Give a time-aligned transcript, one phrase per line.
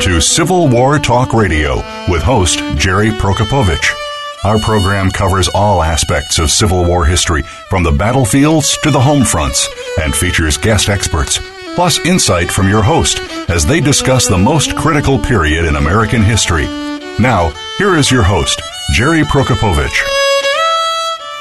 [0.00, 1.76] to Civil War Talk Radio
[2.08, 3.92] with host Jerry Prokopowicz.
[4.44, 9.24] Our program covers all aspects of Civil War history, from the battlefields to the home
[9.24, 9.68] fronts,
[10.00, 11.38] and features guest experts,
[11.74, 16.64] plus insight from your host as they discuss the most critical period in American history.
[17.18, 18.62] Now, here is your host,
[18.94, 20.00] Jerry Prokopowicz.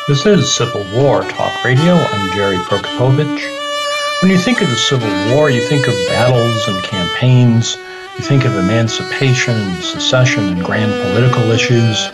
[0.10, 1.94] This is Civil War Talk Radio.
[1.94, 4.22] I'm Jerry Prokopowicz.
[4.22, 7.78] When you think of the Civil War, you think of battles and campaigns,
[8.22, 12.10] think of emancipation and secession and grand political issues,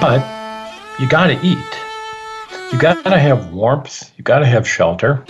[0.00, 0.20] but
[0.98, 1.58] you gotta eat.
[2.72, 5.24] You gotta have warmth, you gotta have shelter.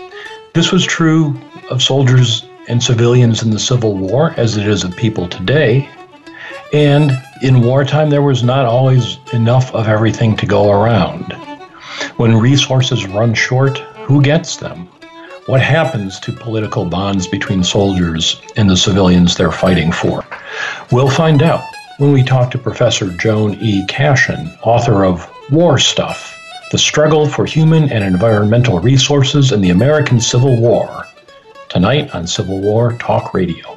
[0.52, 1.38] This was true
[1.70, 5.88] of soldiers and civilians in the Civil War as it is of people today.
[6.72, 11.32] And in wartime, there was not always enough of everything to go around.
[12.16, 14.88] When resources run short, who gets them?
[15.46, 20.24] What happens to political bonds between soldiers and the civilians they're fighting for?
[20.90, 21.62] We'll find out
[21.98, 23.84] when we talk to Professor Joan E.
[23.86, 26.34] Cashin, author of War Stuff
[26.70, 31.06] The Struggle for Human and Environmental Resources in the American Civil War.
[31.68, 33.76] Tonight on Civil War Talk Radio.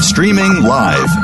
[0.00, 1.23] Streaming live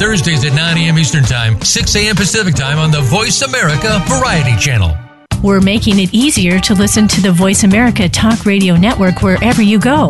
[0.01, 0.97] Thursdays at 9 a.m.
[0.97, 2.15] Eastern Time, 6 a.m.
[2.15, 4.97] Pacific Time on the Voice America Variety Channel.
[5.43, 9.77] We're making it easier to listen to the Voice America Talk Radio Network wherever you
[9.77, 10.09] go.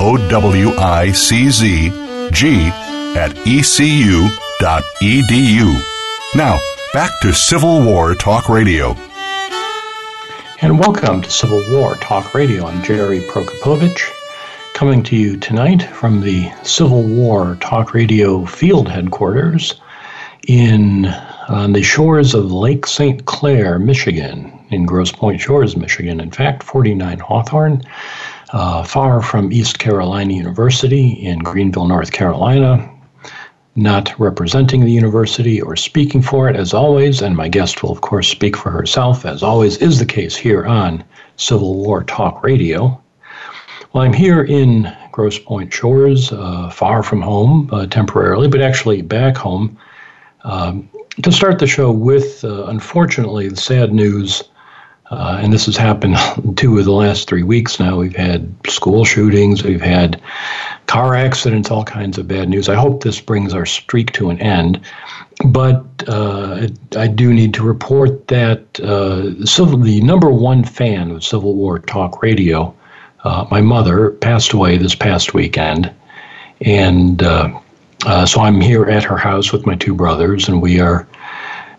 [0.00, 1.90] O W I C Z
[2.30, 2.68] G
[3.16, 4.30] at ecu.edu.
[6.36, 6.60] Now,
[6.92, 8.94] back to Civil War Talk Radio.
[10.60, 12.66] And welcome to Civil War Talk Radio.
[12.66, 14.12] I'm Jerry Prokopowicz,
[14.74, 19.80] coming to you tonight from the Civil War Talk Radio field headquarters
[20.46, 21.06] in
[21.48, 23.24] on the shores of Lake St.
[23.24, 26.20] Clair, Michigan, in Grosse Pointe Shores, Michigan.
[26.20, 27.82] In fact, 49 Hawthorne
[28.52, 32.90] uh, far from East Carolina University in Greenville, North Carolina.
[33.76, 38.00] Not representing the university or speaking for it, as always, and my guest will, of
[38.00, 41.04] course, speak for herself, as always is the case here on
[41.36, 43.00] Civil War Talk Radio.
[43.92, 49.00] Well, I'm here in Grosse Pointe Shores, uh, far from home uh, temporarily, but actually
[49.02, 49.78] back home,
[50.42, 50.88] um,
[51.22, 54.42] to start the show with, uh, unfortunately, the sad news
[55.10, 56.16] uh, and this has happened
[56.56, 57.96] two of the last three weeks now.
[57.96, 60.20] We've had school shootings, we've had
[60.86, 62.68] car accidents, all kinds of bad news.
[62.68, 64.80] I hope this brings our streak to an end.
[65.46, 66.66] But uh,
[66.96, 71.78] I do need to report that uh, civil, the number one fan of Civil War
[71.78, 72.74] Talk Radio,
[73.22, 75.92] uh, my mother, passed away this past weekend.
[76.62, 77.60] And uh,
[78.04, 81.06] uh, so I'm here at her house with my two brothers, and we are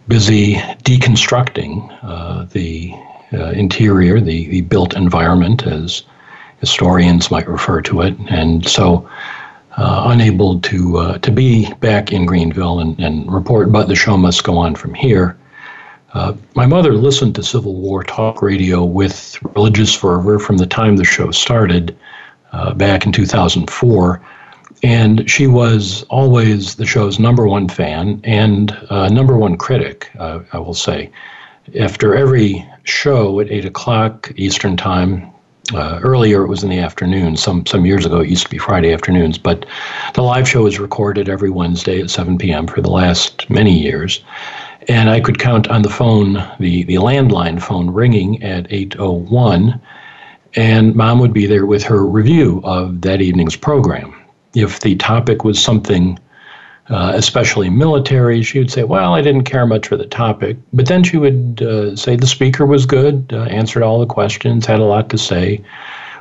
[0.08, 2.96] busy deconstructing the
[3.34, 6.04] uh, interior, the, the built environment, as
[6.60, 8.16] historians might refer to it.
[8.30, 9.10] And so,
[9.78, 14.18] uh, unable to uh, to be back in Greenville and, and report, but the show
[14.18, 15.38] must go on from here.
[16.14, 20.98] Uh, my mother listened to Civil War talk radio with religious fervor from the time
[20.98, 21.96] the show started
[22.52, 24.22] uh, back in 2004.
[24.82, 30.58] And she was always the show's number one fan and uh, number one critic, I
[30.58, 31.12] will say
[31.80, 35.32] after every show at 8 o'clock Eastern Time,
[35.74, 37.38] uh, earlier it was in the afternoon.
[37.38, 39.66] Some some years ago it used to be Friday afternoons, but
[40.16, 42.68] the live show is recorded every Wednesday at 7 p.m.
[42.68, 44.24] for the last many years.
[44.88, 49.80] And I could count on the phone, the, the landline phone ringing at 801,
[50.56, 54.16] and mom would be there with her review of that evening's program.
[54.56, 56.18] If the topic was something
[56.90, 60.58] uh, especially military, she would say, Well, I didn't care much for the topic.
[60.74, 64.66] But then she would uh, say the speaker was good, uh, answered all the questions,
[64.66, 65.62] had a lot to say.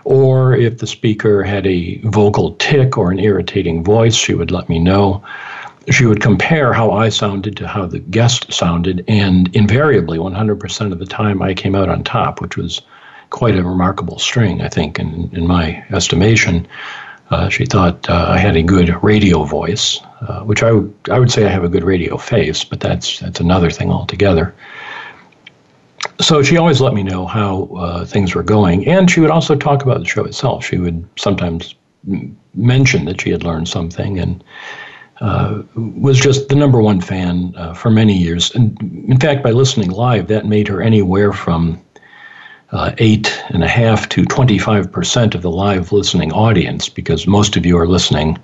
[0.05, 4.69] Or if the speaker had a vocal tic or an irritating voice, she would let
[4.69, 5.23] me know.
[5.91, 10.99] She would compare how I sounded to how the guest sounded, and invariably, 100% of
[10.99, 12.83] the time, I came out on top, which was
[13.31, 16.67] quite a remarkable string, I think, in, in my estimation.
[17.31, 21.19] Uh, she thought uh, I had a good radio voice, uh, which I would I
[21.19, 24.55] would say I have a good radio face, but that's that's another thing altogether.
[26.21, 29.55] So she always let me know how uh, things were going, and she would also
[29.55, 30.65] talk about the show itself.
[30.65, 31.75] She would sometimes
[32.55, 34.43] mention that she had learned something, and
[35.21, 38.55] uh, was just the number one fan uh, for many years.
[38.55, 41.81] And in fact, by listening live, that made her anywhere from
[42.73, 47.65] uh, eight and a half to 25% of the live listening audience, because most of
[47.65, 48.39] you are listening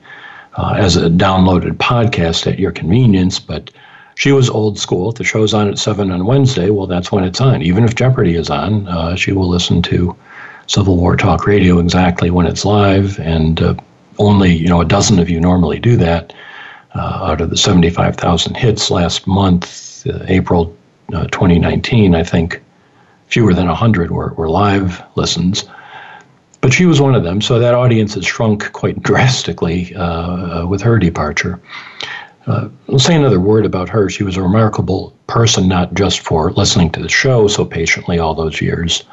[0.56, 3.39] uh, as a downloaded podcast at your convenience.
[3.39, 3.71] But
[4.15, 5.12] she was old school.
[5.12, 7.62] The show's on at 7 on Wednesday, well, that's when it's on.
[7.62, 10.15] Even if Jeopardy is on, uh, she will listen to
[10.67, 13.19] Civil War Talk Radio exactly when it's live.
[13.19, 13.75] And uh,
[14.19, 16.33] only, you know, a dozen of you normally do that.
[16.95, 20.77] Uh, out of the 75,000 hits last month, uh, April
[21.11, 22.62] 2019, I think
[23.27, 25.65] fewer than 100 were, were live listens.
[26.64, 30.66] But she was one of them, so that audience has shrunk quite drastically uh, uh,
[30.66, 31.61] with her departure.
[32.46, 34.08] Uh, I'll say another word about her.
[34.08, 38.34] She was a remarkable person, not just for listening to the show so patiently all
[38.34, 39.05] those years,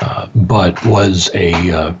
[0.00, 1.94] uh, but was a uh,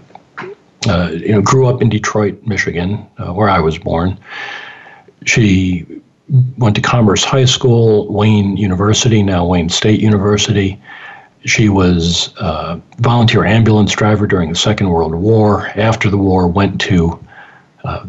[0.86, 2.96] uh, you know grew up in Detroit, Michigan,
[3.32, 4.18] where I was born.
[5.24, 5.86] She
[6.58, 10.78] went to Commerce High School, Wayne University, now Wayne State University.
[11.44, 15.68] She was a volunteer ambulance driver during the Second World War.
[15.68, 17.18] After the war, went to
[17.84, 18.04] uh,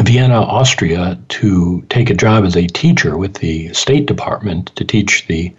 [0.00, 5.26] Vienna, Austria, to take a job as a teacher with the State Department to teach
[5.26, 5.54] the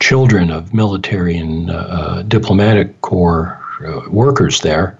[0.00, 4.96] children of military and uh, uh diplomatic corps uh, workers there.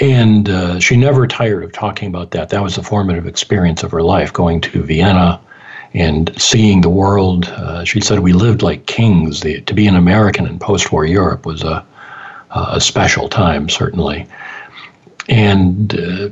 [0.00, 2.50] And uh, she never tired of talking about that.
[2.50, 5.40] That was a formative experience of her life, going to Vienna
[5.94, 7.46] and seeing the world.
[7.46, 9.40] Uh, she said we lived like kings.
[9.40, 11.84] The, to be an American in post-war Europe was a,
[12.50, 14.26] a special time, certainly.
[15.28, 16.28] And uh,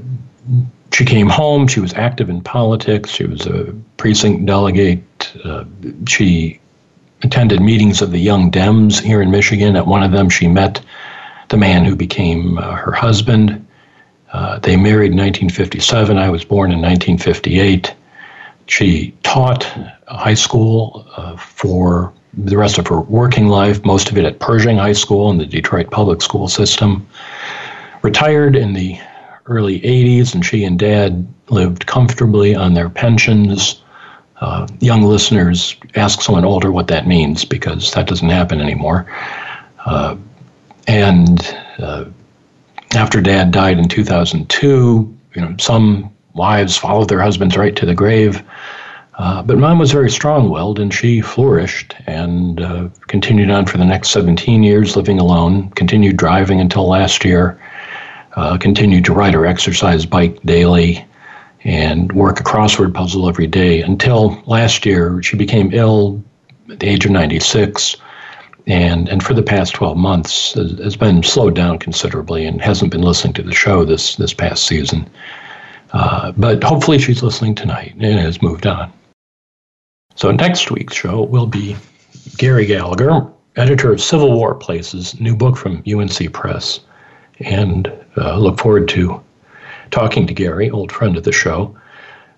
[0.93, 1.69] she came home.
[1.69, 3.11] She was active in politics.
[3.11, 5.37] She was a precinct delegate.
[5.45, 5.65] Uh,
[6.09, 6.61] she
[7.23, 9.77] attended meetings of the Young Dems here in Michigan.
[9.77, 10.81] At one of them, she met
[11.49, 13.67] the man who became uh, her husband.
[14.33, 16.19] Uh, they married in 1957.
[16.19, 17.95] I was born in 1958.
[18.67, 19.65] She taught
[20.09, 24.77] high school uh, for the rest of her working life, most of it at Pershing
[24.77, 27.07] High School in the Detroit public school system.
[28.03, 28.99] Retired in the
[29.47, 33.83] early 80s, and she and dad lived comfortably on their pensions.
[34.41, 39.07] Uh, young listeners ask someone older what that means because that doesn't happen anymore.
[39.87, 40.17] Uh,
[40.89, 42.05] and uh,
[42.95, 47.95] after dad died in 2002, you know, some wives followed their husbands right to the
[47.95, 48.43] grave.
[49.19, 53.79] Uh, but mom was very strong willed and she flourished and uh, continued on for
[53.79, 57.59] the next 17 years living alone, continued driving until last year,
[58.35, 61.03] uh, continued to ride her exercise bike daily
[61.65, 66.23] and work a crossword puzzle every day until last year she became ill
[66.71, 67.97] at the age of 96
[68.67, 72.91] and and for the past 12 months has, has been slowed down considerably and hasn't
[72.91, 75.09] been listening to the show this this past season.
[75.93, 78.93] Uh, but hopefully she's listening tonight and has moved on.
[80.15, 81.77] So next week's show will be
[82.39, 83.27] Gary Gallagher,
[83.57, 86.81] editor of Civil War Places, new book from UNC Press,
[87.41, 89.23] and uh, look forward to
[89.91, 91.77] talking to Gary, old friend of the show.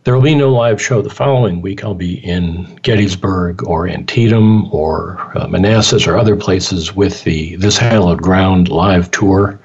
[0.05, 1.85] There will be no live show the following week.
[1.85, 7.76] I'll be in Gettysburg or Antietam or uh, Manassas or other places with the This
[7.76, 9.61] Hallowed Ground live tour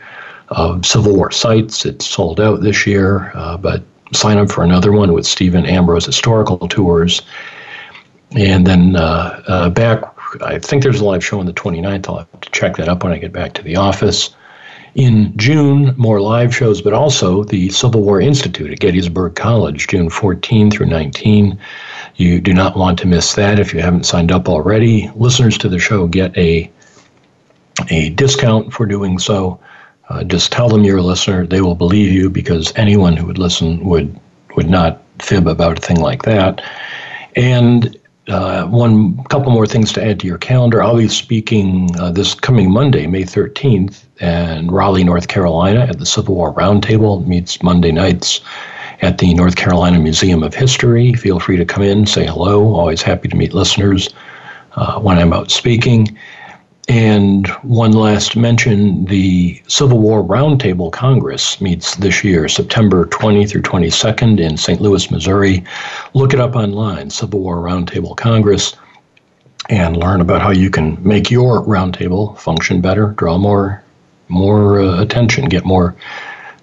[0.54, 1.86] of Civil War sites.
[1.86, 3.84] It's sold out this year, uh, but
[4.14, 7.22] sign up for another one with Stephen Ambrose Historical Tours.
[8.36, 10.04] And then uh, uh, back,
[10.42, 12.08] I think there's a live show on the 29th.
[12.08, 14.36] I'll have to check that up when I get back to the office.
[14.96, 20.10] In June, more live shows, but also the Civil War Institute at Gettysburg College, June
[20.10, 21.60] 14 through 19.
[22.16, 25.10] You do not want to miss that if you haven't signed up already.
[25.16, 26.72] Listeners to the show get a
[27.90, 29.60] a discount for doing so.
[30.14, 33.40] Uh, just tell them you're a listener; they will believe you because anyone who would
[33.40, 34.20] listen would
[34.56, 36.62] would not fib about a thing like that.
[37.36, 40.84] And uh, one couple more things to add to your calendar.
[40.84, 46.06] I'll be speaking uh, this coming Monday, May 13th, in Raleigh, North Carolina, at the
[46.06, 47.22] Civil War Roundtable.
[47.22, 48.42] It meets Monday nights
[49.02, 51.14] at the North Carolina Museum of History.
[51.14, 52.76] Feel free to come in, say hello.
[52.76, 54.14] Always happy to meet listeners
[54.76, 56.16] uh, when I'm out speaking.
[56.90, 63.62] And one last mention the Civil War Roundtable Congress meets this year, September 20 through
[63.62, 64.82] 22nd in St.
[64.82, 65.64] Louis, Missouri.
[66.14, 68.76] Look it up online, Civil War Roundtable Congress,
[69.70, 73.82] and learn about how you can make your roundtable function better, draw more,
[74.28, 75.96] more uh, attention, get more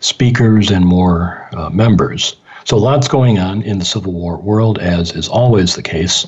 [0.00, 2.37] speakers and more uh, members.
[2.65, 6.27] So, lots going on in the Civil War world, as is always the case.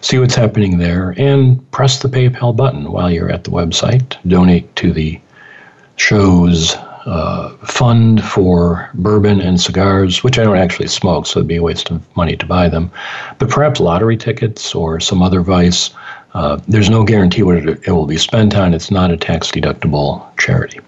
[0.00, 4.16] See what's happening there and press the PayPal button while you're at the website.
[4.26, 5.20] Donate to the
[5.94, 6.74] show's
[7.06, 11.62] uh, fund for bourbon and cigars, which I don't actually smoke, so it'd be a
[11.62, 12.90] waste of money to buy them.
[13.38, 15.90] But perhaps lottery tickets or some other vice
[16.34, 18.74] uh, there's no guarantee what it, it will be spent on.
[18.74, 20.80] It's not a tax deductible charity.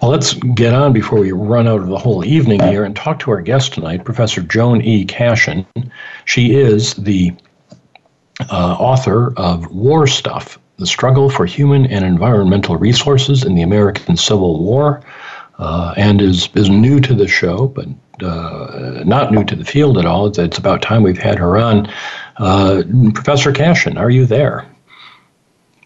[0.00, 3.18] Well, let's get on before we run out of the whole evening here and talk
[3.20, 5.04] to our guest tonight, Professor Joan E.
[5.04, 5.66] Cashin.
[6.24, 7.32] She is the
[8.50, 14.16] uh, author of War Stuff The Struggle for Human and Environmental Resources in the American
[14.16, 15.02] Civil War,
[15.58, 17.86] uh, and is, is new to the show, but
[18.22, 20.26] uh, not new to the field at all.
[20.26, 21.88] It's, it's about time we've had her on.
[22.36, 22.82] Uh,
[23.14, 24.66] Professor Cashin, are you there?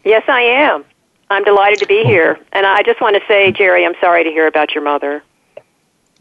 [0.05, 0.85] Yes, I am.
[1.31, 2.39] I'm delighted to be here.
[2.53, 5.23] And I just want to say, Jerry, I'm sorry to hear about your mother.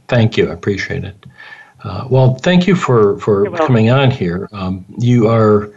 [0.08, 0.50] Thank you.
[0.50, 1.26] I appreciate it.
[1.84, 4.50] Uh, well, thank you for, for coming on here.
[4.52, 5.72] Um, you are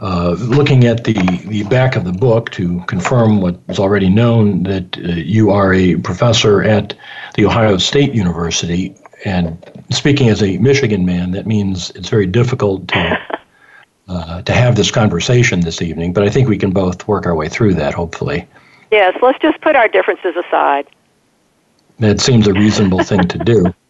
[0.00, 1.12] uh, looking at the,
[1.46, 5.72] the back of the book to confirm what is already known that uh, you are
[5.72, 6.94] a professor at
[7.34, 8.96] The Ohio State University.
[9.24, 13.18] And speaking as a Michigan man, that means it's very difficult to
[14.08, 17.34] uh, to have this conversation this evening, but I think we can both work our
[17.34, 18.46] way through that, hopefully.
[18.90, 20.86] Yes, let's just put our differences aside.
[21.98, 23.74] That seems a reasonable thing to do.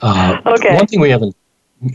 [0.00, 0.76] Uh, okay.
[0.76, 1.34] One thing we haven't.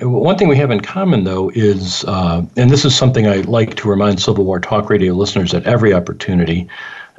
[0.01, 3.75] One thing we have in common, though, is, uh, and this is something I like
[3.75, 6.67] to remind Civil War Talk Radio listeners at every opportunity,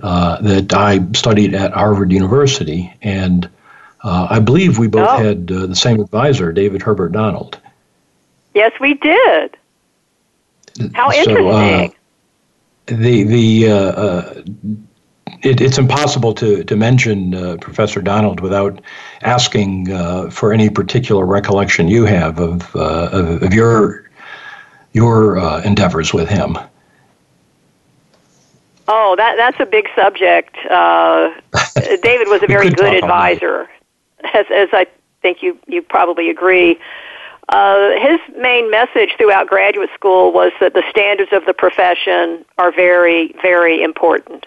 [0.02, 3.48] uh, that I studied at Harvard University, and
[4.04, 5.16] uh, I believe we both oh.
[5.16, 7.58] had uh, the same advisor, David Herbert Donald.
[8.54, 9.56] Yes, we did.
[10.94, 11.94] How so, uh, interesting.
[12.86, 14.42] the the uh, uh,
[15.42, 18.80] it, it's impossible to to mention uh, Professor Donald without
[19.22, 24.08] asking uh, for any particular recollection you have of uh, of, of, your
[24.92, 26.56] your endeavors with him.
[28.88, 30.54] Oh, that that's a big subject.
[32.02, 33.68] David was a very good advisor,
[34.34, 34.86] as as I
[35.22, 36.78] think you you probably agree.
[37.48, 42.70] Uh, his main message throughout graduate school was that the standards of the profession are
[42.70, 44.46] very, very important.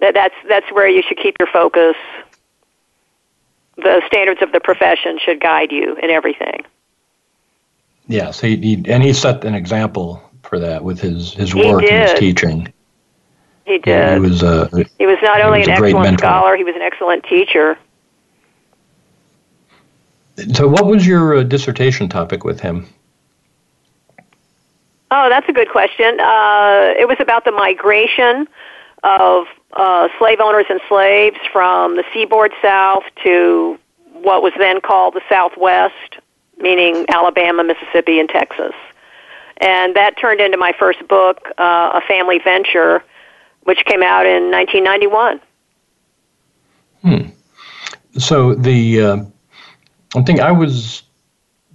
[0.00, 1.96] That that's that's where you should keep your focus.
[3.76, 6.66] The standards of the profession should guide you in everything.
[8.06, 12.10] Yes, he, he and he set an example for that with his his work and
[12.10, 12.72] his teaching.
[13.64, 13.86] He did.
[13.86, 16.82] Yeah, he was a, he was not only was an excellent scholar, he was an
[16.82, 17.78] excellent teacher.
[20.52, 22.86] So, what was your uh, dissertation topic with him?
[25.10, 26.20] Oh, that's a good question.
[26.20, 28.46] Uh, it was about the migration
[29.02, 33.78] of uh, slave owners and slaves from the seaboard south to
[34.12, 36.18] what was then called the Southwest,
[36.58, 38.74] meaning Alabama, Mississippi, and Texas.
[39.58, 43.02] And that turned into my first book, uh, A Family Venture,
[43.62, 45.40] which came out in 1991.
[47.02, 48.18] Hmm.
[48.18, 49.24] So the uh,
[50.16, 51.02] I think I was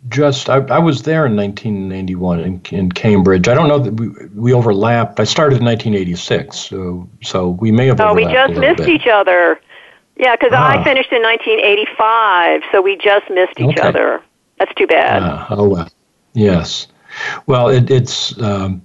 [0.09, 3.47] just I, I was there in 1991 in, in Cambridge.
[3.47, 5.19] I don't know that we, we overlapped.
[5.19, 8.01] I started in 1986, so so we may have.
[8.01, 8.89] Oh, we just missed bit.
[8.89, 9.59] each other.
[10.17, 10.79] Yeah, because ah.
[10.79, 13.87] I finished in 1985, so we just missed each okay.
[13.87, 14.23] other.
[14.57, 15.21] That's too bad.
[15.23, 15.89] Ah, oh well,
[16.33, 16.87] yes.
[17.45, 18.81] Well, it, it's um,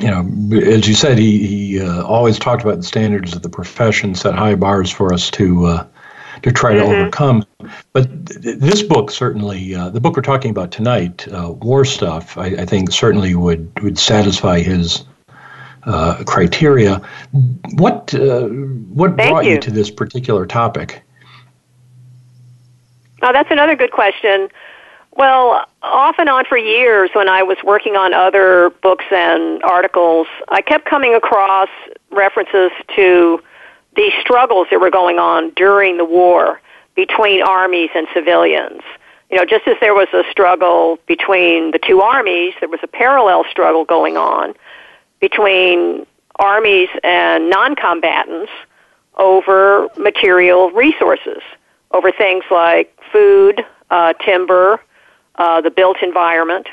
[0.00, 0.20] you know
[0.58, 4.34] as you said, he he uh, always talked about the standards of the profession, set
[4.34, 5.64] high bars for us to.
[5.64, 5.86] Uh,
[6.42, 6.90] to try mm-hmm.
[6.90, 7.44] to overcome.
[7.92, 12.36] But th- this book certainly, uh, the book we're talking about tonight, uh, War Stuff,
[12.38, 15.04] I, I, think certainly would would satisfy his
[15.84, 17.00] uh, criteria.
[17.74, 19.52] What uh, what Thank brought you.
[19.52, 21.02] you to this particular topic?
[23.22, 24.48] Oh, that's another good question.
[25.16, 30.26] Well, off and on for years, when I was working on other books and articles,
[30.48, 31.68] I kept coming across
[32.10, 33.42] references to
[33.96, 36.60] these struggles that were going on during the war
[36.94, 38.82] between armies and civilians.
[39.30, 42.88] You know, just as there was a struggle between the two armies, there was a
[42.88, 44.54] parallel struggle going on
[45.20, 46.06] between
[46.38, 48.50] armies and non combatants
[49.16, 51.42] over material resources,
[51.92, 54.80] over things like food, uh, timber,
[55.36, 56.66] uh, the built environment.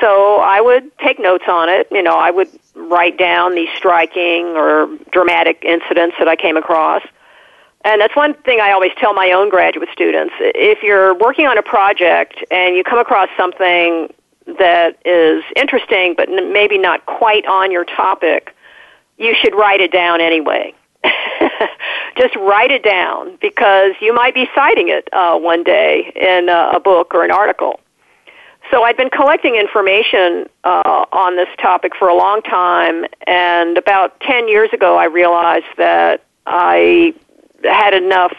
[0.00, 1.88] So I would take notes on it.
[1.90, 7.02] You know, I would write down these striking or dramatic incidents that I came across.
[7.84, 10.34] And that's one thing I always tell my own graduate students.
[10.38, 14.12] If you're working on a project and you come across something
[14.58, 18.54] that is interesting but maybe not quite on your topic,
[19.18, 20.74] you should write it down anyway.
[22.16, 26.72] Just write it down because you might be citing it uh, one day in a,
[26.74, 27.80] a book or an article.
[28.70, 34.20] So I'd been collecting information uh, on this topic for a long time, and about
[34.20, 37.14] 10 years ago, I realized that I
[37.64, 38.34] had enough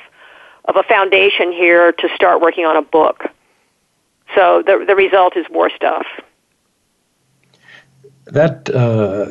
[0.66, 3.26] of a foundation here to start working on a book.
[4.36, 6.06] So the, the result is war stuff.
[8.26, 9.26] That uh,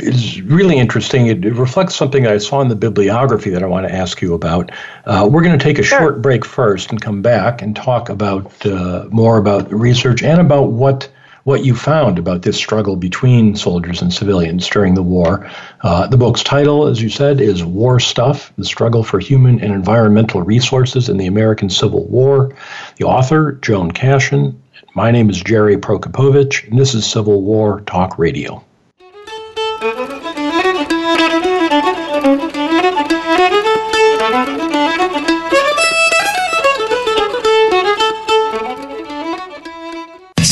[0.00, 1.26] is really interesting.
[1.26, 4.34] It, it, reflects something I saw in the bibliography that I want to ask you
[4.34, 4.70] about.
[5.06, 5.98] Uh, we're going to take a sure.
[5.98, 10.40] short break first and come back and talk about uh, more about the research and
[10.40, 11.08] about what
[11.44, 15.48] what you found about this struggle between soldiers and civilians during the war.
[15.82, 19.70] Uh, the book's title, as you said, is War Stuff The Struggle for Human and
[19.70, 22.56] Environmental Resources in the American Civil War.
[22.96, 24.58] The author, Joan Cashin.
[24.94, 28.64] My name is Jerry Prokopowicz, and this is Civil War Talk Radio.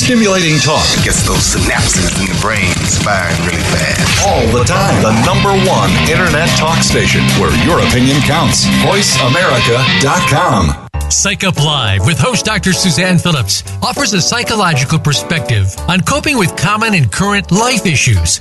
[0.02, 2.74] Stimulating talk it gets those synapses in the brain
[3.06, 4.02] firing really fast.
[4.26, 5.00] All the time.
[5.00, 8.66] The number one internet talk station where your opinion counts.
[8.82, 10.88] VoiceAmerica.com.
[11.08, 12.72] Psych Up Live with host Dr.
[12.72, 18.40] Suzanne Phillips offers a psychological perspective on coping with common and current life issues.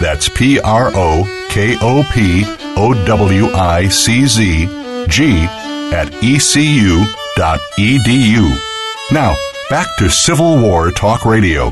[0.00, 2.44] That's P R O K O P
[2.76, 4.66] O W I C Z
[5.08, 5.44] G
[5.92, 7.04] at ecu.edu.
[9.10, 9.34] Now,
[9.70, 11.70] back to Civil War Talk Radio.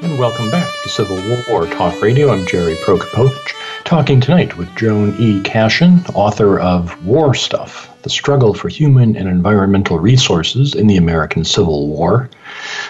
[0.00, 1.16] And welcome back to Civil
[1.48, 2.30] War Talk Radio.
[2.32, 3.52] I'm Jerry Prokopowicz,
[3.84, 5.42] talking tonight with Joan E.
[5.42, 11.44] Cashin, author of War Stuff The Struggle for Human and Environmental Resources in the American
[11.44, 12.30] Civil War.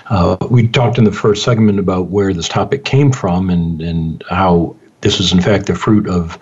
[0.07, 4.23] Uh, we talked in the first segment about where this topic came from and, and
[4.29, 6.39] how this is, in fact, the fruit of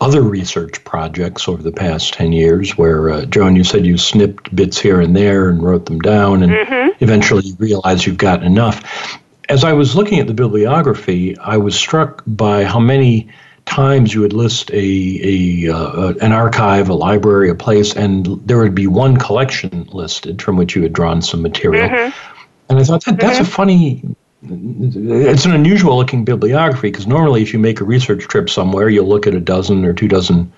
[0.00, 4.54] other research projects over the past 10 years where, uh, Joan, you said you snipped
[4.54, 7.02] bits here and there and wrote them down and mm-hmm.
[7.02, 12.22] eventually realized you've got enough as I was looking at the bibliography, I was struck
[12.26, 13.28] by how many
[13.66, 18.58] times you would list a, a uh, an archive, a library, a place, and there
[18.58, 21.88] would be one collection listed from which you had drawn some material.
[21.88, 22.32] Mm-hmm.
[22.68, 23.42] And I thought that, that's mm-hmm.
[23.42, 24.16] a funny.
[24.42, 29.08] It's an unusual looking bibliography because normally, if you make a research trip somewhere, you'll
[29.08, 30.52] look at a dozen or two dozen,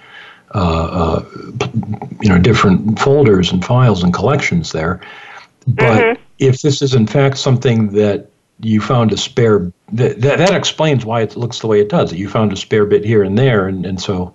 [0.55, 1.25] uh, uh,
[2.21, 5.01] you know, different folders and files and collections there.
[5.67, 6.23] But mm-hmm.
[6.39, 11.05] if this is in fact something that you found a spare that, that, that explains
[11.05, 12.13] why it looks the way it does.
[12.13, 14.35] You found a spare bit here and there, and, and so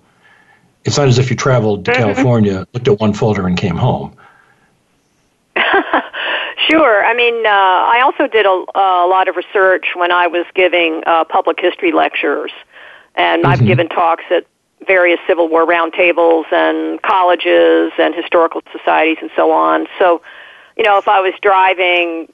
[0.84, 2.00] it's not as if you traveled to mm-hmm.
[2.02, 4.16] California, looked at one folder, and came home.
[6.68, 7.04] sure.
[7.04, 11.02] I mean, uh, I also did a, a lot of research when I was giving
[11.06, 12.52] uh, public history lectures,
[13.14, 13.52] and mm-hmm.
[13.52, 14.46] I've given talks at
[14.86, 19.86] various Civil War roundtables and colleges and historical societies and so on.
[19.98, 20.20] So,
[20.76, 22.28] you know, if I was driving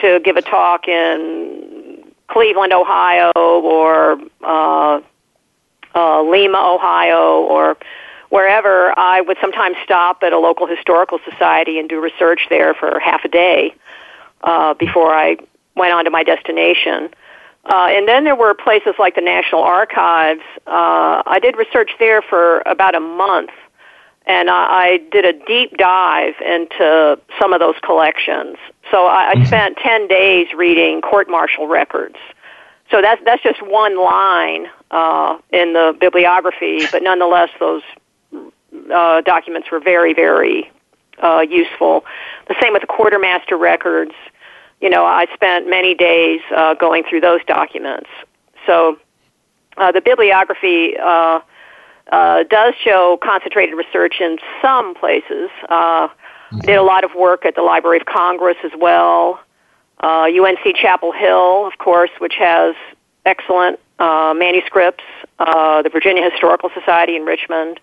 [0.00, 5.00] to give a talk in Cleveland, Ohio, or uh,
[5.94, 7.76] uh, Lima, Ohio, or
[8.28, 13.00] wherever, I would sometimes stop at a local historical society and do research there for
[13.00, 13.74] half a day
[14.42, 15.36] uh, before I
[15.74, 17.10] went on to my destination.
[17.64, 20.42] Uh, and then there were places like the National Archives.
[20.66, 23.50] Uh, I did research there for about a month
[24.28, 28.56] and I, I did a deep dive into some of those collections.
[28.90, 29.46] So I, I mm-hmm.
[29.46, 32.16] spent ten days reading court-martial records.
[32.90, 37.82] So that's that's just one line uh, in the bibliography, but nonetheless, those
[38.94, 40.70] uh, documents were very, very
[41.22, 42.04] uh, useful.
[42.46, 44.12] The same with the quartermaster records.
[44.80, 48.08] You know, I spent many days uh, going through those documents.
[48.66, 48.98] So
[49.76, 51.40] uh, the bibliography uh,
[52.10, 55.50] uh, does show concentrated research in some places.
[55.68, 56.58] Uh, mm-hmm.
[56.60, 59.40] Did a lot of work at the Library of Congress as well.
[60.00, 62.74] Uh, UNC Chapel Hill, of course, which has
[63.26, 65.04] excellent uh, manuscripts.
[65.38, 67.80] Uh, the Virginia Historical Society in Richmond.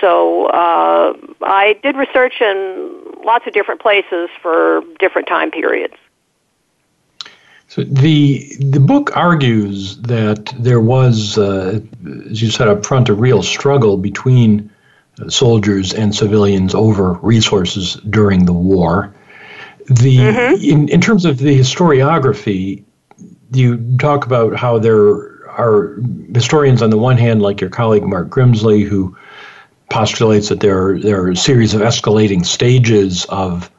[0.00, 5.94] So uh, I did research in lots of different places for different time periods.
[7.68, 11.80] So the the book argues that there was, uh,
[12.30, 14.70] as you said up front, a real struggle between
[15.20, 19.14] uh, soldiers and civilians over resources during the war.
[19.86, 20.64] The mm-hmm.
[20.64, 22.84] in in terms of the historiography,
[23.52, 24.96] you talk about how there
[25.50, 26.00] are
[26.32, 29.14] historians on the one hand, like your colleague Mark Grimsley, who
[29.90, 33.70] postulates that there there are a series of escalating stages of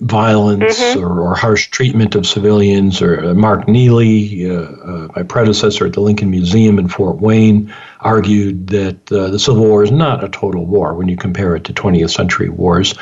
[0.00, 1.00] violence mm-hmm.
[1.00, 3.00] or, or, harsh treatment of civilians.
[3.00, 7.72] Or uh, Mark Neely, uh, uh, my predecessor at the Lincoln Museum in Fort Wayne,
[8.00, 11.64] argued that uh, the Civil War is not a total war when you compare it
[11.64, 12.94] to 20th century wars.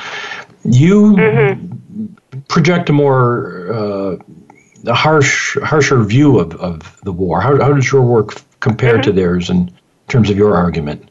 [0.64, 2.06] You mm-hmm.
[2.48, 4.16] project a more uh,
[4.86, 7.40] a harsh, harsher view of, of the war.
[7.40, 9.02] How, how does your work compare mm-hmm.
[9.02, 9.72] to theirs in
[10.08, 11.08] terms of your argument?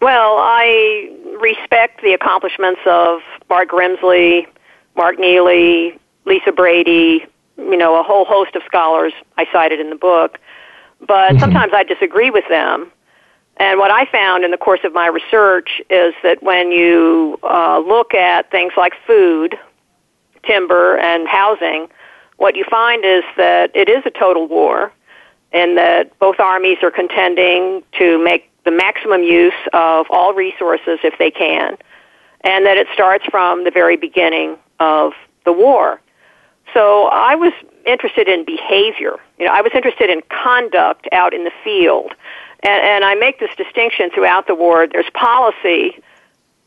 [0.00, 4.46] Well, I respect the accomplishments of Mark Grimsley,
[4.94, 7.26] Mark Neely, Lisa Brady,
[7.58, 10.38] you know, a whole host of scholars I cited in the book.
[11.00, 11.40] But mm-hmm.
[11.40, 12.92] sometimes I disagree with them.
[13.58, 17.80] And what I found in the course of my research is that when you uh,
[17.80, 19.58] look at things like food,
[20.44, 21.88] timber, and housing,
[22.36, 24.92] what you find is that it is a total war
[25.52, 31.16] and that both armies are contending to make the maximum use of all resources if
[31.18, 31.78] they can,
[32.46, 35.12] and that it starts from the very beginning of
[35.44, 36.00] the war.
[36.72, 37.52] So I was
[37.84, 39.16] interested in behavior.
[39.38, 42.12] You know, I was interested in conduct out in the field.
[42.62, 44.86] And, and I make this distinction throughout the war.
[44.86, 46.00] There's policy,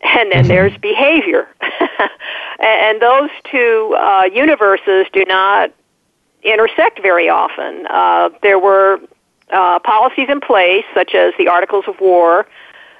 [0.02, 0.48] and then mm-hmm.
[0.48, 1.48] there's behavior.
[2.60, 5.72] and those two uh, universes do not
[6.44, 7.88] intersect very often.
[7.90, 9.00] Uh, there were
[9.52, 12.48] uh, policies in place, such as the Articles of War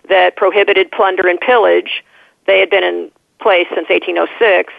[0.08, 2.04] that prohibited plunder and pillage.
[2.50, 4.74] They had been in place since 1806,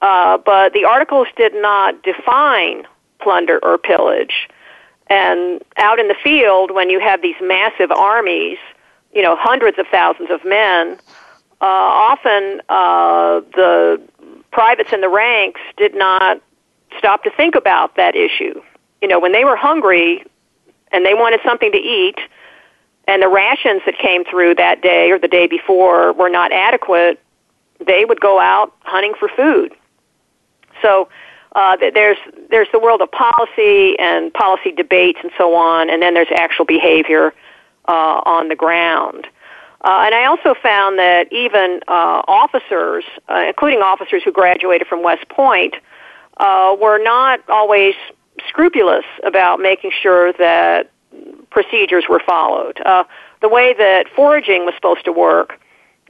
[0.00, 2.84] uh, but the Articles did not define
[3.20, 4.48] plunder or pillage.
[5.08, 8.56] And out in the field, when you have these massive armies,
[9.12, 10.96] you know, hundreds of thousands of men,
[11.60, 14.00] uh, often uh, the
[14.50, 16.40] privates in the ranks did not
[16.96, 18.58] stop to think about that issue.
[19.02, 20.24] You know, when they were hungry
[20.92, 22.16] and they wanted something to eat,
[23.08, 27.20] and the rations that came through that day or the day before were not adequate,
[27.84, 29.74] they would go out hunting for food.
[30.80, 31.08] So
[31.54, 32.16] uh, there's
[32.50, 36.64] there's the world of policy and policy debates and so on, and then there's actual
[36.64, 37.34] behavior
[37.88, 39.26] uh, on the ground.
[39.84, 45.02] Uh, and I also found that even uh, officers, uh, including officers who graduated from
[45.02, 45.74] West Point,
[46.36, 47.94] uh, were not always
[48.48, 50.91] scrupulous about making sure that
[51.52, 52.80] procedures were followed.
[52.80, 53.04] Uh,
[53.40, 55.60] the way that foraging was supposed to work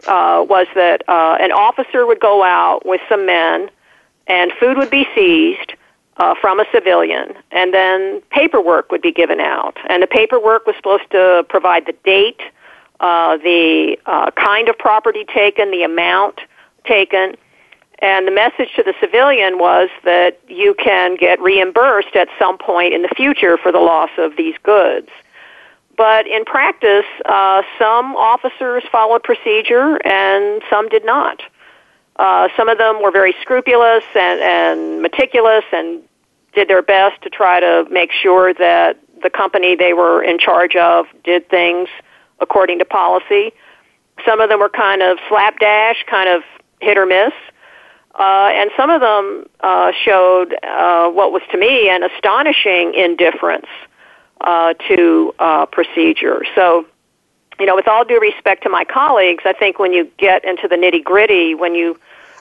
[0.06, 3.70] uh, was that uh, an officer would go out with some men,
[4.26, 5.74] and food would be seized
[6.16, 9.76] uh, from a civilian, and then paperwork would be given out.
[9.88, 12.40] And the paperwork was supposed to provide the date,
[13.00, 16.40] uh, the uh, kind of property taken, the amount
[16.84, 17.34] taken,
[18.02, 22.92] and the message to the civilian was that you can get reimbursed at some point
[22.92, 25.08] in the future for the loss of these goods.
[26.02, 31.40] But in practice, uh, some officers followed procedure and some did not.
[32.16, 36.02] Uh, some of them were very scrupulous and, and meticulous and
[36.54, 40.74] did their best to try to make sure that the company they were in charge
[40.74, 41.88] of did things
[42.40, 43.52] according to policy.
[44.26, 46.42] Some of them were kind of slapdash, kind of
[46.80, 47.32] hit or miss.
[48.18, 53.68] Uh, and some of them uh, showed uh, what was to me an astonishing indifference
[54.42, 56.44] uh, to uh, procedure.
[56.54, 56.86] So,
[57.58, 60.68] you know, with all due respect to my colleagues, I think when you get into
[60.68, 61.98] the nitty gritty, when you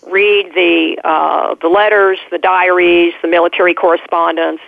[0.07, 4.61] read the uh, the letters, the diaries, the military correspondence,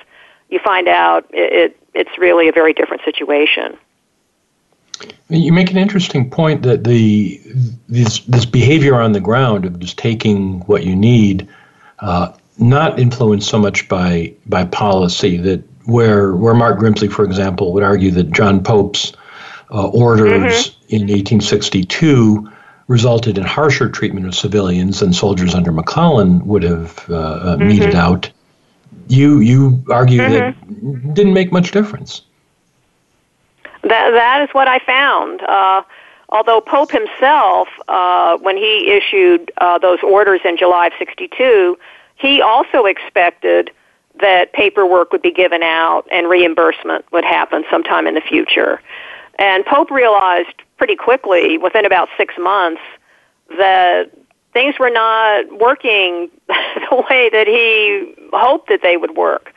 [0.50, 3.78] you find out it, it, it's really a very different situation.
[5.30, 7.42] You make an interesting point that the
[7.90, 11.48] this this behavior on the ground of just taking what you need,
[12.00, 17.74] uh, not influenced so much by by policy that where where Mark Grimsley, for example,
[17.74, 19.14] would argue that John Pope's
[19.72, 20.96] uh, orders mm-hmm.
[20.96, 22.50] in 1862
[22.88, 27.68] resulted in harsher treatment of civilians than soldiers under McClellan would have uh, uh mm-hmm.
[27.68, 28.30] meted out.
[29.08, 31.06] You you argue mm-hmm.
[31.06, 32.22] that didn't make much difference.
[33.82, 35.42] That that is what I found.
[35.42, 35.84] Uh,
[36.30, 41.78] although Pope himself, uh, when he issued uh, those orders in July of '62,
[42.16, 43.72] he also expected
[44.20, 48.82] that paperwork would be given out and reimbursement would happen sometime in the future.
[49.40, 52.82] And Pope realized pretty quickly, within about six months,
[53.50, 54.12] that
[54.54, 59.54] things were not working the way that he hoped that they would work.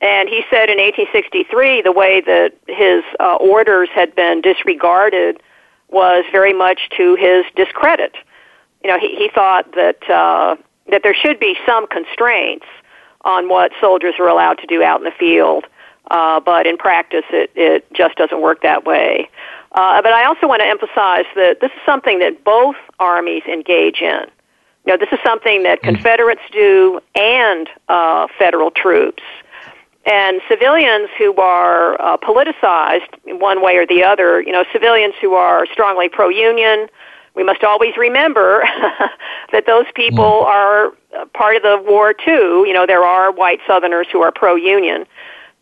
[0.00, 5.40] And he said in 1863 the way that his uh, orders had been disregarded
[5.88, 8.14] was very much to his discredit.
[8.84, 10.56] You know, he, he thought that uh,
[10.90, 12.66] that there should be some constraints
[13.26, 15.66] on what soldiers are allowed to do out in the field,
[16.10, 19.28] uh, but in practice it, it just doesn't work that way.
[19.72, 24.00] Uh, but I also want to emphasize that this is something that both armies engage
[24.00, 24.24] in.
[24.86, 25.82] You know, this is something that mm.
[25.82, 29.24] Confederates do and uh, federal troops.
[30.06, 35.14] And civilians who are uh, politicized in one way or the other, you know, civilians
[35.20, 36.86] who are strongly pro-union,
[37.36, 38.62] we must always remember
[39.52, 40.46] that those people mm.
[40.46, 40.90] are
[41.34, 42.64] part of the war too.
[42.66, 45.06] You know, there are white Southerners who are pro-union,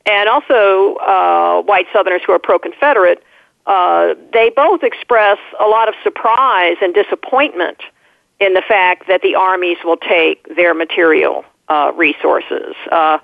[0.07, 3.23] and also uh, white Southerners who are pro-Confederate.
[3.67, 7.79] Uh, they both express a lot of surprise and disappointment
[8.41, 12.75] in the fact that the armies will take their material uh, resources.
[12.93, 13.19] Uh,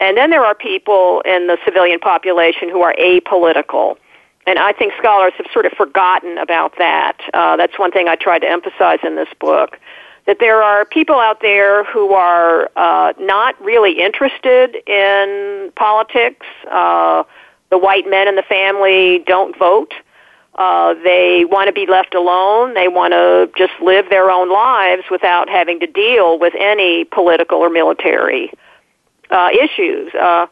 [0.00, 3.96] and then there are people in the civilian population who are apolitical.
[4.46, 7.18] And I think scholars have sort of forgotten about that.
[7.34, 9.78] Uh, that's one thing I tried to emphasize in this book.
[10.26, 16.46] That there are people out there who are uh, not really interested in politics.
[16.70, 17.24] Uh,
[17.70, 19.92] the white men in the family don't vote.
[20.56, 22.74] Uh, they want to be left alone.
[22.74, 27.58] They want to just live their own lives without having to deal with any political
[27.58, 28.52] or military
[29.30, 30.14] uh, issues.
[30.14, 30.46] Uh,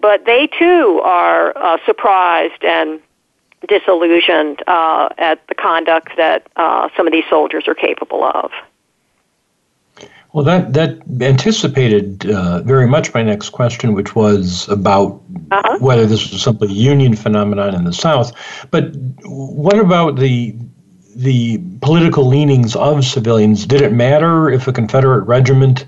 [0.00, 3.00] but they too are uh, surprised and
[3.68, 8.50] disillusioned uh, at the conduct that uh, some of these soldiers are capable of.
[10.32, 15.20] Well, that that anticipated uh, very much my next question, which was about
[15.50, 15.78] uh-huh.
[15.80, 18.32] whether this was simply a Union phenomenon in the South.
[18.70, 18.94] But
[19.24, 20.54] what about the
[21.16, 23.66] the political leanings of civilians?
[23.66, 25.86] Did it matter if a Confederate regiment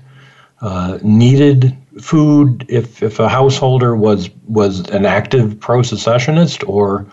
[0.59, 7.05] uh, needed food if if a householder was was an active pro-secessionist or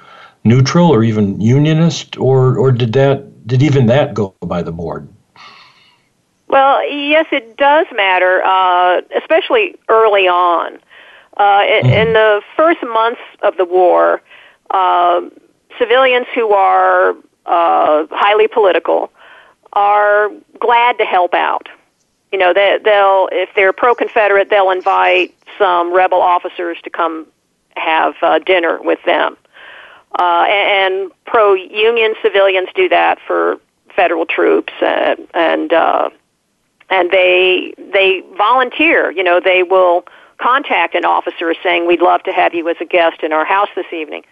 [0.44, 5.08] neutral or even unionist or or did that did even that go by the board?
[6.48, 10.78] Well, yes, it does matter, uh, especially early on.
[11.36, 11.90] Uh, in, mm-hmm.
[11.90, 14.20] in the first months of the war,
[14.70, 15.22] uh,
[15.78, 17.14] civilians who are
[17.46, 19.12] uh, highly political
[19.72, 21.68] are glad to help out.
[22.32, 27.26] You know, they, they'll if they're pro-Confederate, they'll invite some rebel officers to come
[27.76, 29.36] have uh, dinner with them.
[30.18, 33.58] Uh, and, and pro-union civilians do that for
[33.94, 36.10] federal troops, uh, and uh,
[36.88, 39.10] and they they volunteer.
[39.10, 40.04] You know, they will
[40.38, 43.68] contact an officer saying, "We'd love to have you as a guest in our house
[43.76, 44.24] this evening."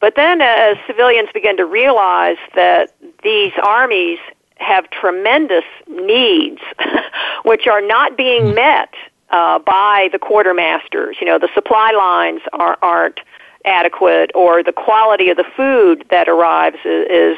[0.00, 4.18] But then, as civilians begin to realize that these armies
[4.56, 6.60] have tremendous needs,
[7.44, 8.54] which are not being hmm.
[8.54, 8.94] met
[9.30, 11.20] uh, by the quartermasters.
[11.20, 13.20] You know, the supply lines are, aren't
[13.64, 17.36] adequate, or the quality of the food that arrives is,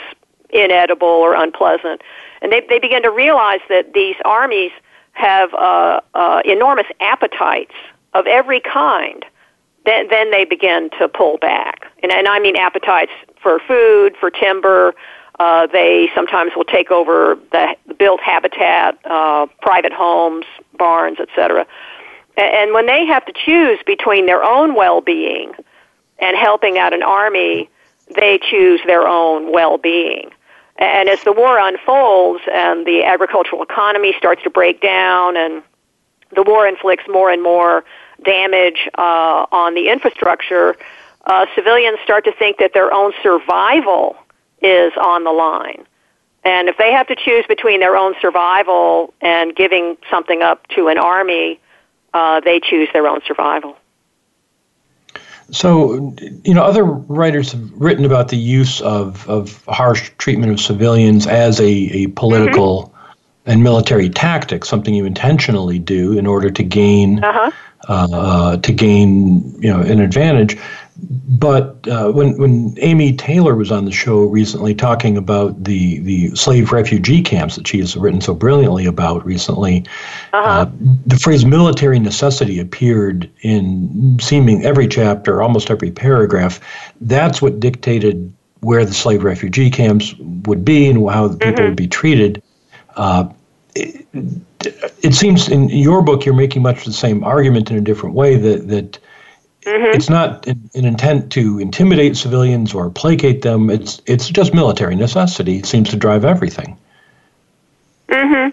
[0.53, 2.03] inedible or unpleasant.
[2.43, 4.71] And they, they begin to realize that these armies
[5.13, 7.75] have uh, uh, enormous appetites
[8.15, 9.25] of every kind.
[9.85, 11.87] Then, then they begin to pull back.
[12.03, 14.95] And, and I mean appetites for food, for timber.
[15.41, 20.45] Uh, they sometimes will take over the, the built habitat, uh, private homes,
[20.79, 21.67] barns, etc.
[22.37, 25.53] And, and when they have to choose between their own well-being
[26.23, 27.69] and helping out an army,
[28.15, 30.31] they choose their own well-being.
[30.79, 35.63] And as the war unfolds and the agricultural economy starts to break down and
[36.35, 37.85] the war inflicts more and more
[38.25, 40.77] damage uh, on the infrastructure,
[41.27, 44.17] uh, civilians start to think that their own survival
[44.63, 45.85] is on the line.
[46.45, 50.89] And if they have to choose between their own survival and giving something up to
[50.89, 51.61] an army,
[52.15, 53.77] uh, they choose their own survival.
[55.53, 60.59] So, you know, other writers have written about the use of, of harsh treatment of
[60.59, 63.51] civilians as a, a political mm-hmm.
[63.51, 67.51] and military tactic, something you intentionally do in order to gain uh-huh.
[67.87, 70.59] uh, to gain you know an advantage.
[71.11, 76.35] But uh, when when Amy Taylor was on the show recently talking about the the
[76.37, 79.85] slave refugee camps that she has written so brilliantly about recently,
[80.33, 80.49] uh-huh.
[80.49, 80.71] uh,
[81.07, 86.61] the phrase military necessity appeared in seeming every chapter, almost every paragraph.
[87.01, 90.15] That's what dictated where the slave refugee camps
[90.47, 91.65] would be and how the people mm-hmm.
[91.65, 92.41] would be treated.
[92.95, 93.29] Uh,
[93.75, 94.07] it,
[95.03, 98.37] it seems in your book you're making much the same argument in a different way
[98.37, 98.99] that that
[99.65, 99.95] Mm-hmm.
[99.97, 103.71] It's not an, intent to intimidate civilians or placate them.
[103.71, 105.59] It's it's just military necessity.
[105.59, 106.77] It seems to drive everything.
[108.09, 108.53] Mhm.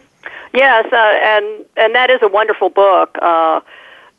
[0.54, 3.62] Yes, uh, and and that is a wonderful book uh,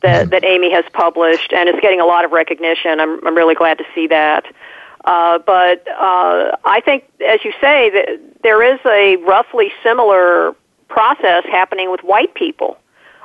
[0.01, 0.29] that mm-hmm.
[0.31, 2.99] that Amy has published, and it's getting a lot of recognition.
[2.99, 4.45] I'm I'm really glad to see that.
[5.05, 10.55] Uh, but uh, I think, as you say, that there is a roughly similar
[10.89, 12.77] process happening with white people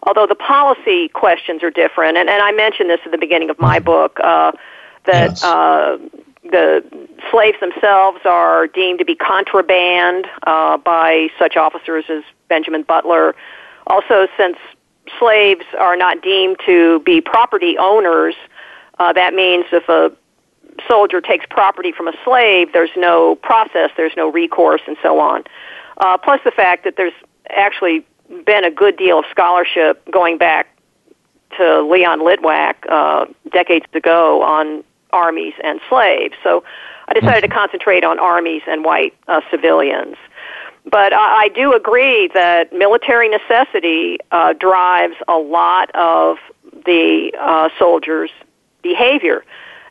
[0.07, 2.17] although the policy questions are different.
[2.17, 4.53] And, and I mentioned this at the beginning of my book uh,
[5.05, 5.45] that yes.
[5.45, 5.99] uh,
[6.45, 6.85] the
[7.31, 13.35] slaves themselves are deemed to be contraband uh, by such officers as Benjamin Butler.
[13.89, 14.57] Also, since
[15.19, 18.35] slaves are not deemed to be property owners,
[18.99, 20.13] uh, that means if a
[20.89, 25.43] soldier takes property from a slave, there's no process, there's no recourse, and so on.
[25.99, 27.15] Uh, plus the fact that there's
[27.51, 28.05] actually
[28.45, 30.69] been a good deal of scholarship going back
[31.57, 36.35] to Leon Litwack uh, decades ago on armies and slaves.
[36.43, 36.65] So
[37.09, 40.17] I decided to concentrate on armies and white uh, civilians.
[40.91, 46.39] But I, I do agree that military necessity uh, drives a lot of
[46.85, 48.31] the uh, soldiers'
[48.83, 49.45] behavior.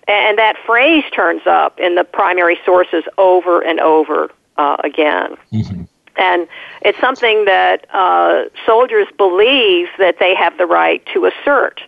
[0.07, 5.35] And that phrase turns up in the primary sources over and over uh, again.
[5.51, 5.83] Mm-hmm.
[6.17, 6.47] And
[6.81, 11.81] it's something that uh, soldiers believe that they have the right to assert.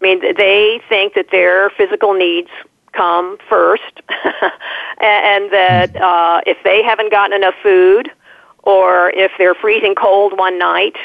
[0.00, 2.50] I mean, they think that their physical needs
[2.92, 3.82] come first,
[5.00, 8.10] and that uh, if they haven't gotten enough food,
[8.62, 10.96] or if they're freezing cold one night,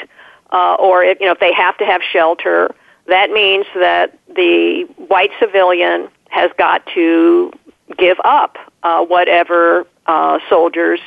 [0.52, 2.74] uh, or if you know if they have to have shelter,
[3.06, 7.52] that means that the white civilian has got to
[7.98, 11.00] give up uh, whatever uh, soldiers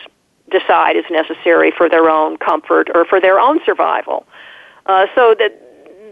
[0.52, 4.26] decide is necessary for their own comfort or for their own survival.
[4.86, 5.62] Uh, so that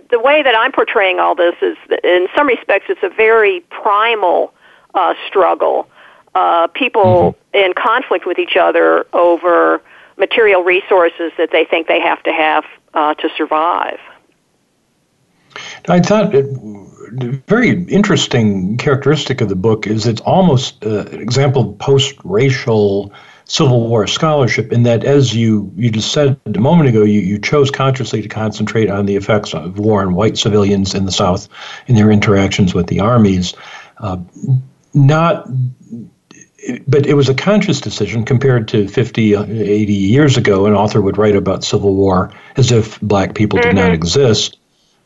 [0.10, 3.62] the way that I'm portraying all this is, that in some respects, it's a very
[3.70, 4.54] primal
[4.94, 5.88] uh, struggle.
[6.36, 7.58] Uh, people mm-hmm.
[7.58, 9.82] in conflict with each other over
[10.18, 12.64] material resources that they think they have to have
[12.94, 14.00] uh, to survive.
[15.88, 16.46] I thought it,
[17.48, 23.12] very interesting characteristic of the book is it's almost uh, an example of post-racial
[23.46, 27.38] Civil War scholarship in that, as you, you just said a moment ago, you, you
[27.38, 31.48] chose consciously to concentrate on the effects of war on white civilians in the South
[31.88, 33.54] in their interactions with the armies.
[33.98, 34.18] Uh,
[34.94, 35.48] not
[36.88, 40.66] but it was a conscious decision compared to 50, 80 years ago.
[40.66, 43.70] An author would write about Civil War as if black people mm-hmm.
[43.70, 43.96] did not mm-hmm.
[43.96, 44.58] exist.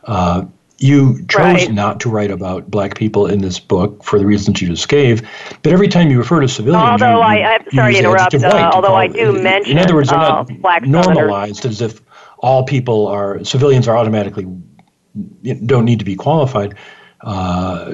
[0.04, 0.46] Uh,
[0.80, 1.71] you chose right.
[1.71, 5.28] not to write about black people in this book for the reasons you just gave,
[5.63, 8.71] but every time you refer to civilians, although you, I, I'm sorry to interrupt, uh,
[8.73, 12.01] although I do mention, in other words, they're uh, not black normalized as if
[12.39, 14.45] all people are civilians are automatically
[15.65, 16.75] don't need to be qualified.
[17.21, 17.86] Uh,